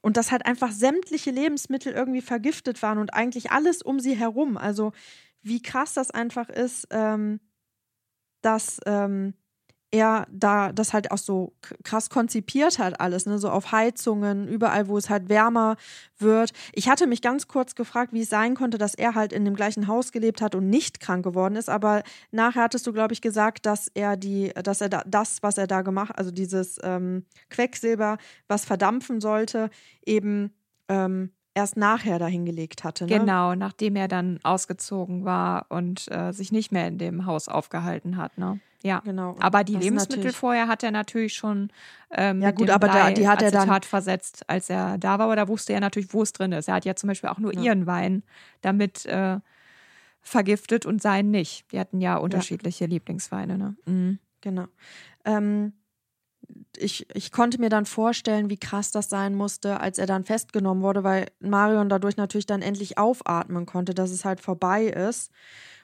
und 0.03 0.17
dass 0.17 0.33
halt 0.33 0.47
einfach 0.47 0.73
sämtliche 0.73 1.31
Lebensmittel 1.31 1.93
irgendwie 1.93 2.23
vergiftet 2.23 2.83
waren 2.83 2.99
und 2.99 3.13
eigentlich 3.13 3.51
alles 3.51 3.83
um 3.83 4.01
sie 4.01 4.15
herum. 4.15 4.57
Also 4.57 4.93
wie 5.43 5.61
krass 5.61 5.95
das 5.95 6.11
einfach 6.11 6.49
ist, 6.49 6.89
ähm, 6.91 7.41
dass 8.41 8.81
ähm, 8.87 9.35
er 9.91 10.27
da 10.31 10.73
das 10.73 10.93
halt 10.93 11.11
auch 11.11 11.19
so 11.19 11.53
krass 11.83 12.11
konzipiert 12.11 12.79
hat 12.79 13.01
alles, 13.01 13.27
ne, 13.27 13.39
so 13.39 13.51
auf 13.51 13.73
Heizungen, 13.73 14.47
überall, 14.47 14.89
wo 14.89 14.97
es 14.97 15.11
halt 15.11 15.29
wärmer 15.29 15.77
wird. 16.19 16.53
Ich 16.73 16.89
hatte 16.89 17.07
mich 17.07 17.23
ganz 17.23 17.49
kurz 17.49 17.75
gefragt, 17.75 18.13
wie 18.13 18.23
es 18.23 18.31
sein 18.31 18.55
konnte, 18.55 18.79
dass 18.79 18.95
er 18.95 19.15
halt 19.15 19.33
in 19.33 19.45
dem 19.45 19.57
gleichen 19.57 19.89
Haus 19.89 20.13
gelebt 20.13 20.43
hat 20.43 20.55
und 20.55 20.71
nicht 20.71 21.01
krank 21.01 21.25
geworden 21.25 21.57
ist, 21.57 21.69
aber 21.69 22.03
nachher 22.31 22.63
hattest 22.63 22.87
du, 22.87 22.93
glaube 22.93 23.15
ich, 23.15 23.21
gesagt, 23.21 23.67
dass 23.67 23.89
er 23.89 24.17
die, 24.17 24.53
dass 24.63 24.81
er 24.81 24.89
da, 24.89 25.03
das, 25.07 25.43
was 25.43 25.59
er 25.59 25.67
da 25.67 25.83
gemacht, 25.83 26.13
also 26.17 26.31
dieses 26.31 26.79
ähm, 26.83 27.25
Quecksilber, 27.49 28.19
was 28.49 28.65
verdampfen 28.65 29.21
sollte, 29.21 29.71
eben 30.07 30.53
ähm, 30.89 31.31
erst 31.55 31.77
nachher 31.77 32.19
dahingelegt 32.19 32.85
hatte. 32.85 33.07
Ne? 33.07 33.19
Genau, 33.19 33.55
nachdem 33.55 33.97
er 33.97 34.09
dann 34.09 34.39
ausgezogen 34.45 35.25
war 35.25 35.67
und 35.69 36.11
äh, 36.11 36.33
sich 36.33 36.53
nicht 36.53 36.71
mehr 36.71 36.87
in 36.87 36.99
dem 36.99 37.27
Haus 37.27 37.49
aufgehalten 37.49 38.17
hat. 38.17 38.39
Ne? 38.39 38.61
Ja, 38.83 39.01
genau. 39.01 39.37
Aber 39.41 39.63
die 39.63 39.77
Lebensmittel 39.77 40.33
vorher 40.33 40.69
hat 40.69 40.83
er 40.83 40.91
natürlich 40.91 41.35
schon 41.35 41.71
ähm, 42.11 42.41
ja 42.41 42.51
gut, 42.51 42.71
aber 42.71 42.89
da, 42.89 43.11
die 43.11 43.29
hat 43.29 43.43
er 43.43 43.51
dann 43.51 43.83
versetzt, 43.83 44.49
als 44.49 44.71
er 44.71 44.99
da 44.99 45.19
war. 45.19 45.27
Aber 45.27 45.37
da 45.37 45.49
wusste 45.49 45.73
er 45.73 45.81
natürlich, 45.81 46.13
wo 46.15 46.23
es 46.23 46.33
drin 46.33 46.53
ist. 46.53 46.69
Er 46.69 46.75
hat 46.75 46.85
ja 46.85 46.97
zum 46.97 47.09
Beispiel 47.09 47.31
auch 47.31 47.39
nur 47.39 47.55
ja. 47.55 47.61
ihren 47.61 47.87
Wein 47.87 48.23
damit 48.63 49.05
äh, 49.07 49.39
vergiftet 50.23 50.87
und 50.87 51.03
seinen 51.03 51.31
nicht. 51.31 51.71
Die 51.73 51.79
hatten 51.79 52.01
ja 52.01 52.17
unterschiedliche 52.17 52.85
ja. 52.85 52.91
Lieblingsweine. 52.91 53.59
Ne? 53.59 53.77
Mhm. 53.87 54.19
Genau. 54.41 54.67
Ähm, 55.25 55.75
ich, 56.77 57.07
ich 57.15 57.33
konnte 57.33 57.61
mir 57.61 57.69
dann 57.69 57.87
vorstellen, 57.87 58.51
wie 58.51 58.59
krass 58.59 58.91
das 58.91 59.09
sein 59.09 59.35
musste, 59.35 59.81
als 59.81 59.99
er 59.99 60.07
dann 60.07 60.25
festgenommen 60.25 60.83
wurde, 60.83 61.05
weil 61.05 61.27
Marion 61.41 61.89
dadurch 61.89 62.17
natürlich 62.17 62.47
dann 62.47 62.63
endlich 62.63 62.99
aufatmen 62.99 63.67
konnte, 63.67 63.95
dass 63.95 64.11
es 64.11 64.25
halt 64.25 64.41
vorbei 64.41 64.87
ist. 64.87 65.31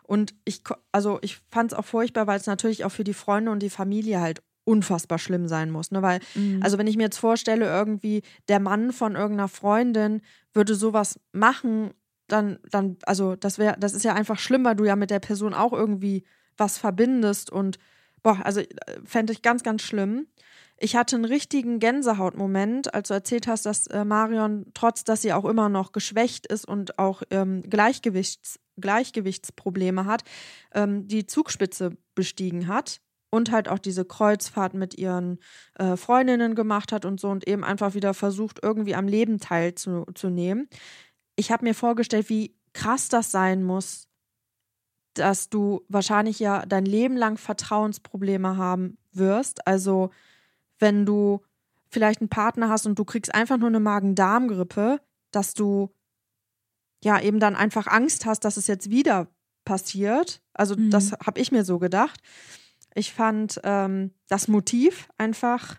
Und 0.07 0.35
ich, 0.45 0.63
also 0.93 1.19
ich 1.23 1.39
fand 1.51 1.73
es 1.73 1.79
auch 1.79 1.85
furchtbar, 1.85 2.27
weil 2.27 2.39
es 2.39 2.47
natürlich 2.47 2.85
auch 2.85 2.93
für 2.93 3.05
die 3.05 3.15
Freunde 3.15 3.51
und 3.51 3.61
die 3.61 3.71
Familie 3.71 4.21
halt 4.21 4.43
unfassbar 4.65 5.19
schlimm 5.19 5.49
sein 5.49 5.71
muss. 5.71 5.91
Ne? 5.91 6.03
Weil, 6.03 6.21
mhm. 6.35 6.61
also 6.63 6.77
wenn 6.79 6.87
ich 6.87 6.97
mir 6.97 7.05
jetzt 7.05 7.19
vorstelle, 7.19 7.67
irgendwie 7.67 8.23
der 8.49 8.61
Mann 8.61 8.93
von 8.93 9.15
irgendeiner 9.15 9.49
Freundin 9.49 10.23
würde 10.53 10.75
sowas 10.75 11.21
machen, 11.33 11.91
dann, 12.29 12.59
dann, 12.71 12.97
also 13.05 13.37
das 13.37 13.59
wäre, 13.59 13.77
das 13.79 13.95
ist 13.95 14.05
ja 14.05 14.15
einfach 14.15 14.39
schlimm, 14.39 14.65
weil 14.65 14.77
du 14.77 14.85
ja 14.85 14.97
mit 14.97 15.11
der 15.11 15.21
Person 15.21 15.55
auch 15.55 15.73
irgendwie 15.73 16.25
was 16.57 16.79
verbindest 16.79 17.51
und 17.51 17.79
boah, 18.23 18.41
also 18.45 18.61
äh, 18.61 18.67
fände 19.05 19.33
ich 19.33 19.43
ganz, 19.43 19.63
ganz 19.63 19.83
schlimm. 19.83 20.27
Ich 20.79 20.95
hatte 20.95 21.17
einen 21.17 21.25
richtigen 21.25 21.79
Gänsehautmoment, 21.79 22.93
als 22.93 23.09
du 23.09 23.15
erzählt 23.15 23.47
hast, 23.47 23.65
dass 23.65 23.87
äh, 23.87 24.05
Marion, 24.05 24.67
trotz 24.75 25.05
dass 25.05 25.23
sie 25.23 25.33
auch 25.33 25.47
immer 25.47 25.69
noch 25.69 25.93
geschwächt 25.93 26.47
ist 26.47 26.67
und 26.67 26.99
auch 26.99 27.23
ähm, 27.31 27.63
Gleichgewichts, 27.63 28.61
Gleichgewichtsprobleme 28.79 30.05
hat, 30.05 30.23
ähm, 30.75 31.09
die 31.09 31.27
Zugspitze 31.27 31.97
bestiegen 32.15 32.67
hat 32.67 33.01
und 33.31 33.51
halt 33.51 33.69
auch 33.69 33.79
diese 33.79 34.05
Kreuzfahrt 34.05 34.75
mit 34.75 34.99
ihren 34.99 35.39
äh, 35.79 35.97
Freundinnen 35.97 36.55
gemacht 36.55 36.93
hat 36.93 37.07
und 37.07 37.21
so 37.21 37.31
und 37.31 37.49
eben 37.49 37.65
einfach 37.65 37.95
wieder 37.95 38.13
versucht, 38.13 38.61
irgendwie 38.63 38.95
am 38.95 39.09
Leben 39.09 39.41
teilzunehmen. 39.41 40.69
Ich 41.37 41.51
habe 41.51 41.65
mir 41.65 41.75
vorgestellt, 41.75 42.29
wie 42.29 42.55
krass 42.75 43.09
das 43.09 43.31
sein 43.31 43.63
muss, 43.63 44.09
dass 45.15 45.49
du 45.49 45.83
wahrscheinlich 45.89 46.39
ja 46.39 46.67
dein 46.67 46.85
Leben 46.85 47.17
lang 47.17 47.39
Vertrauensprobleme 47.39 48.59
haben 48.59 48.99
wirst. 49.13 49.67
Also 49.67 50.11
wenn 50.79 51.07
du 51.07 51.43
vielleicht 51.89 52.21
einen 52.21 52.29
Partner 52.29 52.69
hast 52.69 52.87
und 52.87 52.99
du 52.99 53.05
kriegst 53.05 53.35
einfach 53.35 53.57
nur 53.59 53.69
eine 53.69 53.81
Magen-Darm-Grippe, 53.81 55.01
dass 55.31 55.55
du 55.55 55.91
ja 57.03 57.21
eben 57.21 57.41
dann 57.41 57.57
einfach 57.57 57.87
Angst 57.87 58.27
hast, 58.27 58.45
dass 58.45 58.57
es 58.57 58.67
jetzt 58.67 58.91
wieder 58.91 59.29
passiert. 59.65 60.43
Also 60.55 60.77
mhm. 60.77 60.91
das 60.91 61.13
habe 61.13 61.41
ich 61.41 61.53
mir 61.53 61.65
so 61.65 61.79
gedacht. 61.79 62.21
Ich 62.95 63.13
fand 63.13 63.61
ähm, 63.65 64.13
das 64.29 64.49
Motiv 64.49 65.09
einfach 65.19 65.79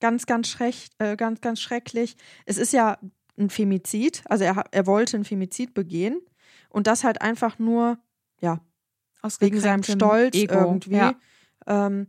ganz, 0.00 0.26
ganz, 0.26 0.48
schreck, 0.48 0.74
äh, 0.98 1.16
ganz, 1.16 1.40
ganz 1.40 1.60
schrecklich. 1.60 2.16
Es 2.46 2.56
ist 2.58 2.72
ja 2.72 2.98
ein 3.38 3.50
Femizid, 3.50 4.22
also 4.26 4.44
er, 4.44 4.64
er 4.70 4.86
wollte 4.86 5.16
ein 5.16 5.24
Femizid 5.24 5.74
begehen 5.74 6.20
und 6.68 6.86
das 6.86 7.04
halt 7.04 7.20
einfach 7.22 7.58
nur, 7.58 7.98
ja, 8.40 8.60
Aus 9.20 9.40
wegen 9.40 9.60
seinem 9.60 9.82
Stolz 9.82 10.34
Ego. 10.34 10.54
irgendwie. 10.54 10.96
Ja. 10.96 11.14
Ähm, 11.66 12.08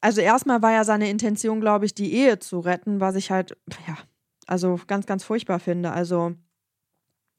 also 0.00 0.20
erstmal 0.20 0.62
war 0.62 0.72
ja 0.72 0.84
seine 0.84 1.10
Intention, 1.10 1.60
glaube 1.60 1.86
ich, 1.86 1.94
die 1.94 2.12
Ehe 2.12 2.38
zu 2.38 2.60
retten, 2.60 3.00
was 3.00 3.16
ich 3.16 3.30
halt, 3.30 3.56
ja, 3.86 3.96
also 4.46 4.78
ganz, 4.86 5.06
ganz 5.06 5.24
furchtbar 5.24 5.58
finde. 5.58 5.92
Also 5.92 6.34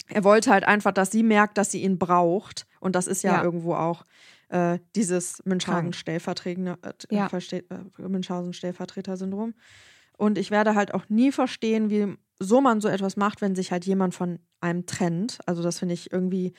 er 0.08 0.24
wollte 0.24 0.52
halt 0.52 0.64
einfach, 0.64 0.92
dass 0.92 1.12
sie 1.12 1.24
merkt, 1.24 1.58
dass 1.58 1.72
sie 1.72 1.84
ihn 1.84 1.98
braucht. 1.98 2.68
Und 2.80 2.96
das 2.96 3.08
ist 3.08 3.24
ja, 3.24 3.38
ja. 3.38 3.44
irgendwo 3.44 3.76
auch 3.76 4.04
äh, 4.50 4.80
dieses 4.96 5.44
Münchhausen-Stellvertreter 5.46 6.78
äh, 6.82 7.16
ja. 7.16 7.28
äh, 7.28 8.08
Münchhausen-Stellvertreter-Syndrom. 8.08 9.54
Und 10.18 10.38
ich 10.38 10.52
werde 10.52 10.76
halt 10.76 10.94
auch 10.94 11.10
nie 11.10 11.32
verstehen, 11.32 11.90
wie 11.90 12.16
so 12.40 12.62
man 12.62 12.82
so 12.82 12.88
etwas 12.88 13.18
macht, 13.18 13.42
wenn 13.42 13.56
sich 13.56 13.72
halt 13.72 13.86
jemand 13.86 14.16
von 14.16 14.40
einem 14.62 14.86
trennt. 14.86 15.40
Also 15.46 15.62
das 15.64 15.80
finde 15.80 15.94
ich 15.94 16.12
irgendwie 16.12 16.54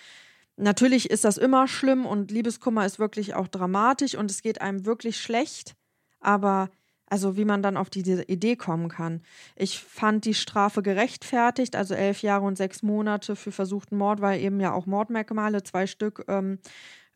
Natürlich 0.60 1.08
ist 1.08 1.24
das 1.24 1.38
immer 1.38 1.68
schlimm 1.68 2.04
und 2.04 2.32
Liebeskummer 2.32 2.84
ist 2.84 2.98
wirklich 2.98 3.34
auch 3.34 3.46
dramatisch 3.46 4.16
und 4.16 4.28
es 4.28 4.42
geht 4.42 4.60
einem 4.60 4.86
wirklich 4.86 5.20
schlecht. 5.20 5.76
Aber 6.20 6.70
also 7.10 7.36
wie 7.36 7.44
man 7.44 7.62
dann 7.62 7.76
auf 7.76 7.90
diese 7.90 8.22
Idee 8.24 8.56
kommen 8.56 8.88
kann. 8.88 9.22
Ich 9.56 9.80
fand 9.80 10.24
die 10.24 10.34
Strafe 10.34 10.82
gerechtfertigt, 10.82 11.74
also 11.74 11.94
elf 11.94 12.22
Jahre 12.22 12.44
und 12.44 12.58
sechs 12.58 12.82
Monate 12.82 13.34
für 13.34 13.52
versuchten 13.52 13.96
Mord, 13.96 14.20
weil 14.20 14.40
eben 14.40 14.60
ja 14.60 14.72
auch 14.72 14.86
Mordmerkmale, 14.86 15.62
zwei 15.62 15.86
Stück, 15.86 16.24
ähm, 16.28 16.58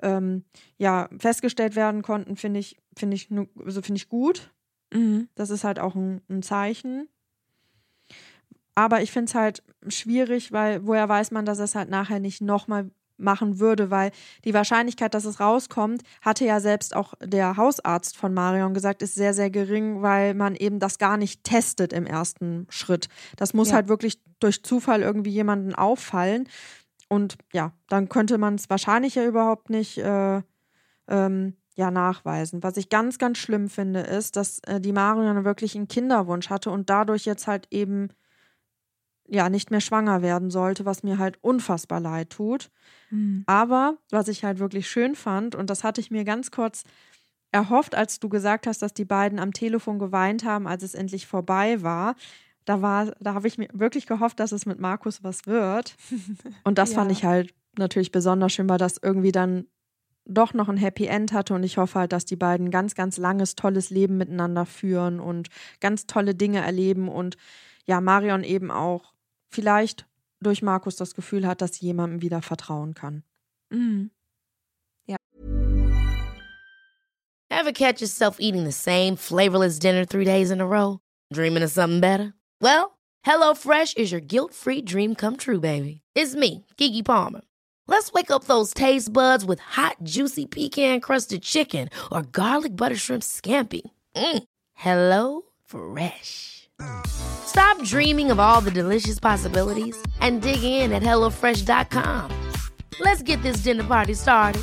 ähm, 0.00 0.44
ja, 0.78 1.08
festgestellt 1.18 1.76
werden 1.76 2.02
konnten, 2.02 2.36
finde 2.36 2.60
ich, 2.60 2.78
finde 2.96 3.16
ich, 3.16 3.28
also 3.64 3.82
finde 3.82 3.98
ich 3.98 4.08
gut. 4.08 4.50
Mhm. 4.92 5.28
Das 5.34 5.50
ist 5.50 5.64
halt 5.64 5.78
auch 5.78 5.94
ein, 5.94 6.22
ein 6.28 6.42
Zeichen. 6.42 7.08
Aber 8.74 9.02
ich 9.02 9.12
finde 9.12 9.28
es 9.28 9.34
halt 9.34 9.62
schwierig, 9.88 10.52
weil 10.52 10.86
woher 10.86 11.08
weiß 11.08 11.30
man, 11.30 11.44
dass 11.44 11.58
es 11.58 11.74
halt 11.74 11.90
nachher 11.90 12.20
nicht 12.20 12.40
nochmal 12.40 12.90
machen 13.22 13.58
würde, 13.58 13.90
weil 13.90 14.10
die 14.44 14.54
Wahrscheinlichkeit, 14.54 15.14
dass 15.14 15.24
es 15.24 15.40
rauskommt, 15.40 16.02
hatte 16.20 16.44
ja 16.44 16.60
selbst 16.60 16.94
auch 16.94 17.14
der 17.22 17.56
Hausarzt 17.56 18.16
von 18.16 18.34
Marion 18.34 18.74
gesagt, 18.74 19.02
ist 19.02 19.14
sehr, 19.14 19.34
sehr 19.34 19.50
gering, 19.50 20.02
weil 20.02 20.34
man 20.34 20.54
eben 20.54 20.78
das 20.78 20.98
gar 20.98 21.16
nicht 21.16 21.44
testet 21.44 21.92
im 21.92 22.06
ersten 22.06 22.66
Schritt. 22.68 23.08
Das 23.36 23.54
muss 23.54 23.68
ja. 23.68 23.76
halt 23.76 23.88
wirklich 23.88 24.20
durch 24.40 24.62
Zufall 24.62 25.02
irgendwie 25.02 25.30
jemanden 25.30 25.74
auffallen. 25.74 26.48
Und 27.08 27.36
ja, 27.52 27.72
dann 27.88 28.08
könnte 28.08 28.38
man 28.38 28.54
es 28.54 28.70
wahrscheinlich 28.70 29.14
ja 29.14 29.24
überhaupt 29.24 29.70
nicht 29.70 29.98
äh, 29.98 30.42
ähm, 31.08 31.54
ja, 31.74 31.90
nachweisen. 31.90 32.62
Was 32.62 32.76
ich 32.76 32.88
ganz, 32.88 33.18
ganz 33.18 33.38
schlimm 33.38 33.68
finde, 33.68 34.00
ist, 34.00 34.36
dass 34.36 34.60
äh, 34.60 34.80
die 34.80 34.92
Marion 34.92 35.44
wirklich 35.44 35.74
einen 35.74 35.88
Kinderwunsch 35.88 36.50
hatte 36.50 36.70
und 36.70 36.90
dadurch 36.90 37.24
jetzt 37.24 37.46
halt 37.46 37.66
eben 37.70 38.08
ja 39.32 39.48
nicht 39.48 39.70
mehr 39.70 39.80
schwanger 39.80 40.20
werden 40.20 40.50
sollte, 40.50 40.84
was 40.84 41.02
mir 41.02 41.18
halt 41.18 41.38
unfassbar 41.40 42.00
leid 42.00 42.30
tut. 42.30 42.70
Mhm. 43.10 43.44
Aber 43.46 43.96
was 44.10 44.28
ich 44.28 44.44
halt 44.44 44.58
wirklich 44.58 44.88
schön 44.88 45.14
fand, 45.14 45.54
und 45.54 45.70
das 45.70 45.84
hatte 45.84 46.00
ich 46.00 46.10
mir 46.10 46.24
ganz 46.24 46.50
kurz 46.50 46.84
erhofft, 47.50 47.94
als 47.94 48.20
du 48.20 48.28
gesagt 48.28 48.66
hast, 48.66 48.82
dass 48.82 48.92
die 48.92 49.04
beiden 49.04 49.38
am 49.38 49.52
Telefon 49.52 49.98
geweint 49.98 50.44
haben, 50.44 50.66
als 50.66 50.82
es 50.82 50.94
endlich 50.94 51.26
vorbei 51.26 51.82
war. 51.82 52.14
Da 52.64 52.82
war, 52.82 53.12
da 53.20 53.34
habe 53.34 53.48
ich 53.48 53.58
mir 53.58 53.68
wirklich 53.72 54.06
gehofft, 54.06 54.38
dass 54.38 54.52
es 54.52 54.66
mit 54.66 54.78
Markus 54.78 55.24
was 55.24 55.46
wird. 55.46 55.96
Und 56.64 56.78
das 56.78 56.90
ja. 56.90 56.96
fand 56.96 57.10
ich 57.10 57.24
halt 57.24 57.54
natürlich 57.78 58.12
besonders 58.12 58.52
schön, 58.52 58.68
weil 58.68 58.78
das 58.78 58.98
irgendwie 59.02 59.32
dann 59.32 59.66
doch 60.26 60.52
noch 60.52 60.68
ein 60.68 60.76
Happy 60.76 61.06
End 61.06 61.32
hatte 61.32 61.52
und 61.52 61.64
ich 61.64 61.78
hoffe 61.78 61.98
halt, 61.98 62.12
dass 62.12 62.24
die 62.24 62.36
beiden 62.36 62.70
ganz, 62.70 62.94
ganz 62.94 63.16
langes, 63.16 63.56
tolles 63.56 63.90
Leben 63.90 64.18
miteinander 64.18 64.66
führen 64.66 65.18
und 65.18 65.48
ganz 65.80 66.06
tolle 66.06 66.36
Dinge 66.36 66.60
erleben 66.60 67.08
und 67.08 67.36
ja, 67.86 68.00
Marion 68.00 68.44
eben 68.44 68.70
auch 68.70 69.11
vielleicht 69.52 70.06
durch 70.40 70.62
Markus 70.62 70.96
das 70.96 71.14
Gefühl 71.14 71.46
hat, 71.46 71.60
dass 71.60 71.74
sie 71.74 71.86
jemandem 71.86 72.22
wieder 72.22 72.42
vertrauen 72.42 72.94
kann. 72.94 73.22
Mhm. 73.70 74.10
Ja. 75.06 75.16
Ever 77.50 77.72
catch 77.72 78.00
yourself 78.00 78.38
eating 78.40 78.64
the 78.64 78.72
same 78.72 79.16
flavorless 79.16 79.78
dinner 79.78 80.04
three 80.04 80.24
days 80.24 80.50
in 80.50 80.60
a 80.60 80.66
row? 80.66 80.98
Dreaming 81.32 81.62
of 81.62 81.70
something 81.70 82.00
better? 82.00 82.34
Well, 82.60 82.98
HelloFresh 83.24 83.96
is 83.96 84.10
your 84.10 84.20
guilt-free 84.20 84.82
dream 84.82 85.14
come 85.14 85.36
true, 85.36 85.60
baby. 85.60 86.00
It's 86.14 86.34
me, 86.34 86.66
Kiki 86.76 87.02
Palmer. 87.02 87.42
Let's 87.86 88.12
wake 88.12 88.30
up 88.30 88.44
those 88.44 88.74
taste 88.74 89.12
buds 89.12 89.44
with 89.44 89.60
hot, 89.60 89.96
juicy 90.02 90.46
pecan-crusted 90.46 91.42
chicken 91.42 91.88
or 92.10 92.22
garlic 92.22 92.76
butter 92.76 92.96
shrimp 92.96 93.22
scampi. 93.22 93.82
Mm. 94.16 94.42
Hello 94.74 95.42
Fresh. 95.64 96.68
Stop 97.52 97.84
dreaming 97.84 98.30
of 98.30 98.38
all 98.38 98.62
the 98.62 98.70
delicious 98.70 99.20
possibilities 99.20 99.94
and 100.20 100.40
dig 100.40 100.62
in 100.62 100.90
at 100.90 101.02
HelloFresh.com. 101.02 102.30
Let's 102.98 103.22
get 103.22 103.42
this 103.42 103.62
dinner 103.62 103.84
party 103.84 104.14
started. 104.14 104.62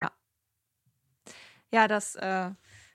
Ja, 0.00 0.10
ja 1.72 1.88
das 1.88 2.14
äh, 2.14 2.50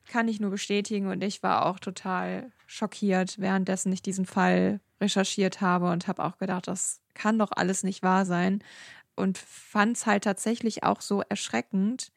kann 0.08 0.30
ich 0.30 0.40
nur 0.40 0.52
bestätigen 0.52 1.08
und 1.08 1.22
ich 1.26 1.44
war 1.44 1.66
auch 1.66 1.80
total 1.80 2.54
schockiert, 2.66 3.38
währenddessen 3.38 3.92
ich 3.92 4.02
diesen 4.02 4.26
Fall 4.26 4.80
recherchiert 5.02 5.60
habe 5.60 5.92
und 5.92 6.08
habe 6.08 6.24
auch 6.24 6.38
gedacht, 6.38 6.70
das 6.70 7.02
kann 7.14 7.38
doch 7.38 7.52
alles 7.54 7.84
nicht 7.84 8.02
wahr 8.02 8.26
sein. 8.26 8.64
und 9.20 9.38
fand 9.38 9.98
es 9.98 10.06
halt 10.06 10.24
tatsächlich 10.24 10.84
auch 10.84 11.02
so 11.02 11.22
erschreckend, 11.28 12.14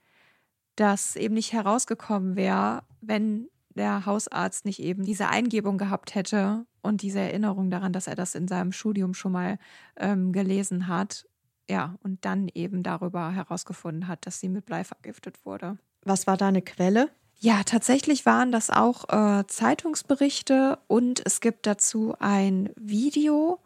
dass 0.77 1.17
eben 1.17 1.35
nicht 1.35 1.53
herausgekommen 1.53 2.37
wäre, 2.37 2.83
wenn 3.01 3.49
der 3.75 4.07
Hausarzt 4.07 4.65
nicht 4.65 4.81
eben 4.81 5.05
diese 5.05 5.29
Eingebung 5.29 5.79
gehabt 5.79 6.15
hätte 6.15 6.67
und 6.83 7.03
diese 7.03 7.21
Erinnerung 7.21 7.71
daran, 7.71 7.93
dass 7.93 8.07
er 8.07 8.15
das 8.15 8.35
in 8.35 8.49
seinem 8.49 8.73
Studium 8.73 9.15
schon 9.15 9.33
mal 9.33 9.59
ähm, 9.97 10.33
gelesen 10.33 10.89
hat. 10.89 11.27
Ja, 11.71 11.95
und 12.03 12.25
dann 12.25 12.49
eben 12.53 12.83
darüber 12.83 13.31
herausgefunden 13.33 14.09
hat, 14.09 14.27
dass 14.27 14.41
sie 14.41 14.49
mit 14.49 14.67
Blei 14.67 14.85
vergiftet 14.85 15.45
wurde. 15.45 15.79
Was 16.05 16.27
war 16.27 16.37
deine 16.37 16.61
Quelle? 16.61 17.09
Ja, 17.39 17.63
tatsächlich 17.65 18.27
waren 18.27 18.53
das 18.53 18.71
auch 18.71 19.09
äh, 19.09 19.45
Zeitungsberichte 19.47 20.79
und 20.87 21.25
es 21.25 21.41
gibt 21.41 21.67
dazu 21.67 22.15
ein 22.21 22.71
Video 22.77 23.59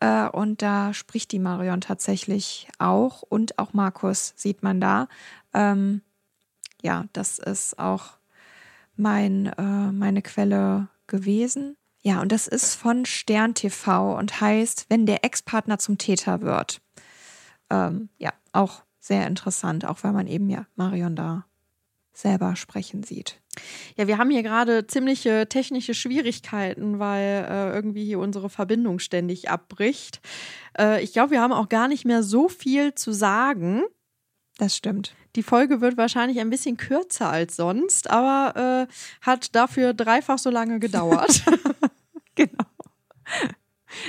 äh, 0.00 0.28
und 0.28 0.60
da 0.60 0.92
spricht 0.92 1.32
die 1.32 1.38
Marion 1.38 1.80
tatsächlich 1.80 2.68
auch 2.78 3.22
und 3.22 3.58
auch 3.58 3.72
Markus 3.72 4.34
sieht 4.36 4.62
man 4.62 4.80
da. 4.80 5.08
Ähm, 5.54 6.02
ja, 6.82 7.06
das 7.12 7.38
ist 7.38 7.78
auch 7.78 8.18
mein, 8.96 9.46
äh, 9.46 9.92
meine 9.92 10.22
Quelle 10.22 10.88
gewesen. 11.06 11.76
Ja, 12.02 12.20
und 12.20 12.32
das 12.32 12.48
ist 12.48 12.74
von 12.74 13.04
Stern 13.04 13.54
TV 13.54 14.18
und 14.18 14.40
heißt, 14.40 14.86
wenn 14.88 15.06
der 15.06 15.24
Ex-Partner 15.24 15.78
zum 15.78 15.98
Täter 15.98 16.42
wird. 16.42 16.80
Ähm, 17.70 18.08
ja, 18.18 18.32
auch 18.52 18.82
sehr 18.98 19.26
interessant, 19.26 19.84
auch 19.84 20.02
weil 20.02 20.12
man 20.12 20.26
eben 20.26 20.48
ja 20.50 20.66
Marion 20.74 21.16
da 21.16 21.46
selber 22.12 22.56
sprechen 22.56 23.02
sieht. 23.02 23.40
Ja, 23.96 24.06
wir 24.06 24.18
haben 24.18 24.30
hier 24.30 24.42
gerade 24.42 24.86
ziemliche 24.86 25.48
technische 25.48 25.94
Schwierigkeiten, 25.94 26.98
weil 26.98 27.46
äh, 27.48 27.72
irgendwie 27.72 28.04
hier 28.04 28.18
unsere 28.18 28.50
Verbindung 28.50 28.98
ständig 28.98 29.50
abbricht. 29.50 30.20
Äh, 30.78 31.02
ich 31.02 31.12
glaube, 31.12 31.32
wir 31.32 31.40
haben 31.40 31.52
auch 31.52 31.68
gar 31.68 31.88
nicht 31.88 32.04
mehr 32.04 32.22
so 32.22 32.48
viel 32.48 32.94
zu 32.94 33.12
sagen. 33.12 33.82
Das 34.58 34.76
stimmt. 34.76 35.14
Die 35.36 35.42
Folge 35.42 35.80
wird 35.80 35.96
wahrscheinlich 35.96 36.40
ein 36.40 36.50
bisschen 36.50 36.76
kürzer 36.76 37.30
als 37.30 37.56
sonst, 37.56 38.10
aber 38.10 38.86
äh, 38.88 38.92
hat 39.22 39.54
dafür 39.54 39.94
dreifach 39.94 40.38
so 40.38 40.50
lange 40.50 40.78
gedauert. 40.78 41.42
genau. 42.34 42.64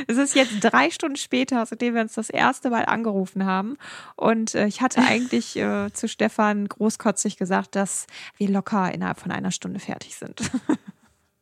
Es 0.07 0.17
ist 0.17 0.35
jetzt 0.35 0.59
drei 0.61 0.89
Stunden 0.89 1.17
später, 1.17 1.65
seitdem 1.65 1.95
wir 1.95 2.01
uns 2.01 2.13
das 2.13 2.29
erste 2.29 2.69
Mal 2.69 2.85
angerufen 2.85 3.45
haben. 3.45 3.77
Und 4.15 4.55
äh, 4.55 4.67
ich 4.67 4.81
hatte 4.81 5.01
eigentlich 5.01 5.55
äh, 5.57 5.91
zu 5.93 6.07
Stefan 6.07 6.67
großkotzig 6.67 7.37
gesagt, 7.37 7.75
dass 7.75 8.07
wir 8.37 8.49
locker 8.49 8.93
innerhalb 8.93 9.19
von 9.19 9.31
einer 9.31 9.51
Stunde 9.51 9.79
fertig 9.79 10.15
sind. 10.15 10.41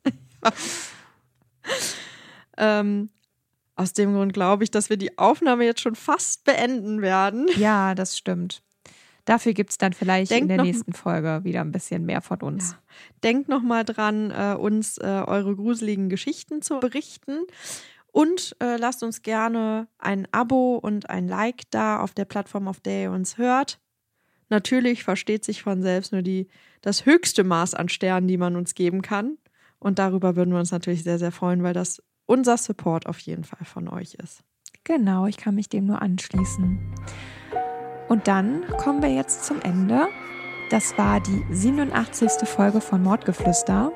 ähm, 2.58 3.10
aus 3.76 3.94
dem 3.94 4.14
Grund 4.14 4.34
glaube 4.34 4.64
ich, 4.64 4.72
dass 4.72 4.90
wir 4.90 4.98
die 4.98 5.18
Aufnahme 5.18 5.66
jetzt 5.66 5.82
schon 5.82 5.96
fast 5.96 6.44
beenden 6.44 7.02
werden. 7.02 7.48
Ja, 7.58 7.96
das 7.96 8.18
stimmt. 8.18 8.64
Dafür 9.26 9.54
gibt 9.54 9.72
es 9.72 9.78
dann 9.78 9.94
vielleicht 9.94 10.32
Denkt 10.32 10.44
in 10.44 10.58
der 10.58 10.64
nächsten 10.64 10.94
Folge 10.94 11.42
wieder 11.44 11.62
ein 11.62 11.72
bisschen 11.72 12.06
mehr 12.06 12.22
von 12.22 12.42
uns. 12.42 12.72
Ja. 12.72 12.78
Denkt 13.24 13.50
nochmal 13.50 13.86
dran, 13.86 14.32
äh, 14.32 14.56
uns 14.56 14.98
äh, 14.98 15.24
eure 15.26 15.56
gruseligen 15.56 16.10
Geschichten 16.10 16.62
zu 16.62 16.80
berichten. 16.80 17.42
Und 18.12 18.56
äh, 18.60 18.76
lasst 18.76 19.04
uns 19.04 19.22
gerne 19.22 19.88
ein 19.98 20.28
Abo 20.32 20.76
und 20.76 21.10
ein 21.10 21.28
Like 21.28 21.70
da 21.70 22.00
auf 22.00 22.14
der 22.14 22.26
Plattform, 22.26 22.68
auf 22.68 22.80
der 22.82 23.04
ihr 23.04 23.12
uns 23.12 23.38
hört. 23.38 23.80
Natürlich 24.50 25.06
versteht 25.06 25.46
sich 25.46 25.64
von 25.64 25.82
selbst 25.82 26.12
nur 26.12 26.22
die, 26.22 26.50
das 26.82 27.06
höchste 27.06 27.46
Maß 27.46 27.74
an 27.74 27.88
Sternen, 27.88 28.28
die 28.28 28.38
man 28.38 28.58
uns 28.58 28.76
geben 28.76 29.02
kann. 29.02 29.38
Und 29.80 29.98
darüber 29.98 30.36
würden 30.36 30.52
wir 30.52 30.60
uns 30.60 30.72
natürlich 30.72 31.04
sehr, 31.04 31.20
sehr 31.20 31.32
freuen, 31.32 31.64
weil 31.64 31.74
das 31.74 32.04
unser 32.26 32.58
Support 32.58 33.08
auf 33.08 33.20
jeden 33.20 33.46
Fall 33.46 33.66
von 33.66 33.88
euch 33.88 34.16
ist. 34.16 34.44
Genau, 34.84 35.26
ich 35.26 35.38
kann 35.38 35.56
mich 35.56 35.70
dem 35.70 35.86
nur 35.86 36.02
anschließen. 36.02 36.80
Und 38.12 38.28
dann 38.28 38.66
kommen 38.76 39.02
wir 39.02 39.10
jetzt 39.10 39.46
zum 39.46 39.62
Ende. 39.62 40.10
Das 40.70 40.98
war 40.98 41.22
die 41.22 41.46
87. 41.50 42.46
Folge 42.46 42.82
von 42.82 43.02
Mordgeflüster. 43.02 43.94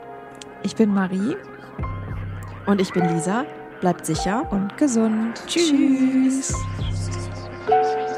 Ich 0.63 0.73
bin 0.77 0.93
Marie. 0.93 1.35
Und 2.65 2.79
ich 2.79 2.93
bin 2.93 3.09
Lisa. 3.09 3.43
Bleibt 3.81 4.05
sicher 4.05 4.49
und 4.51 4.77
gesund. 4.77 5.43
Tschüss. 5.47 6.53
Tschüss. 7.67 8.14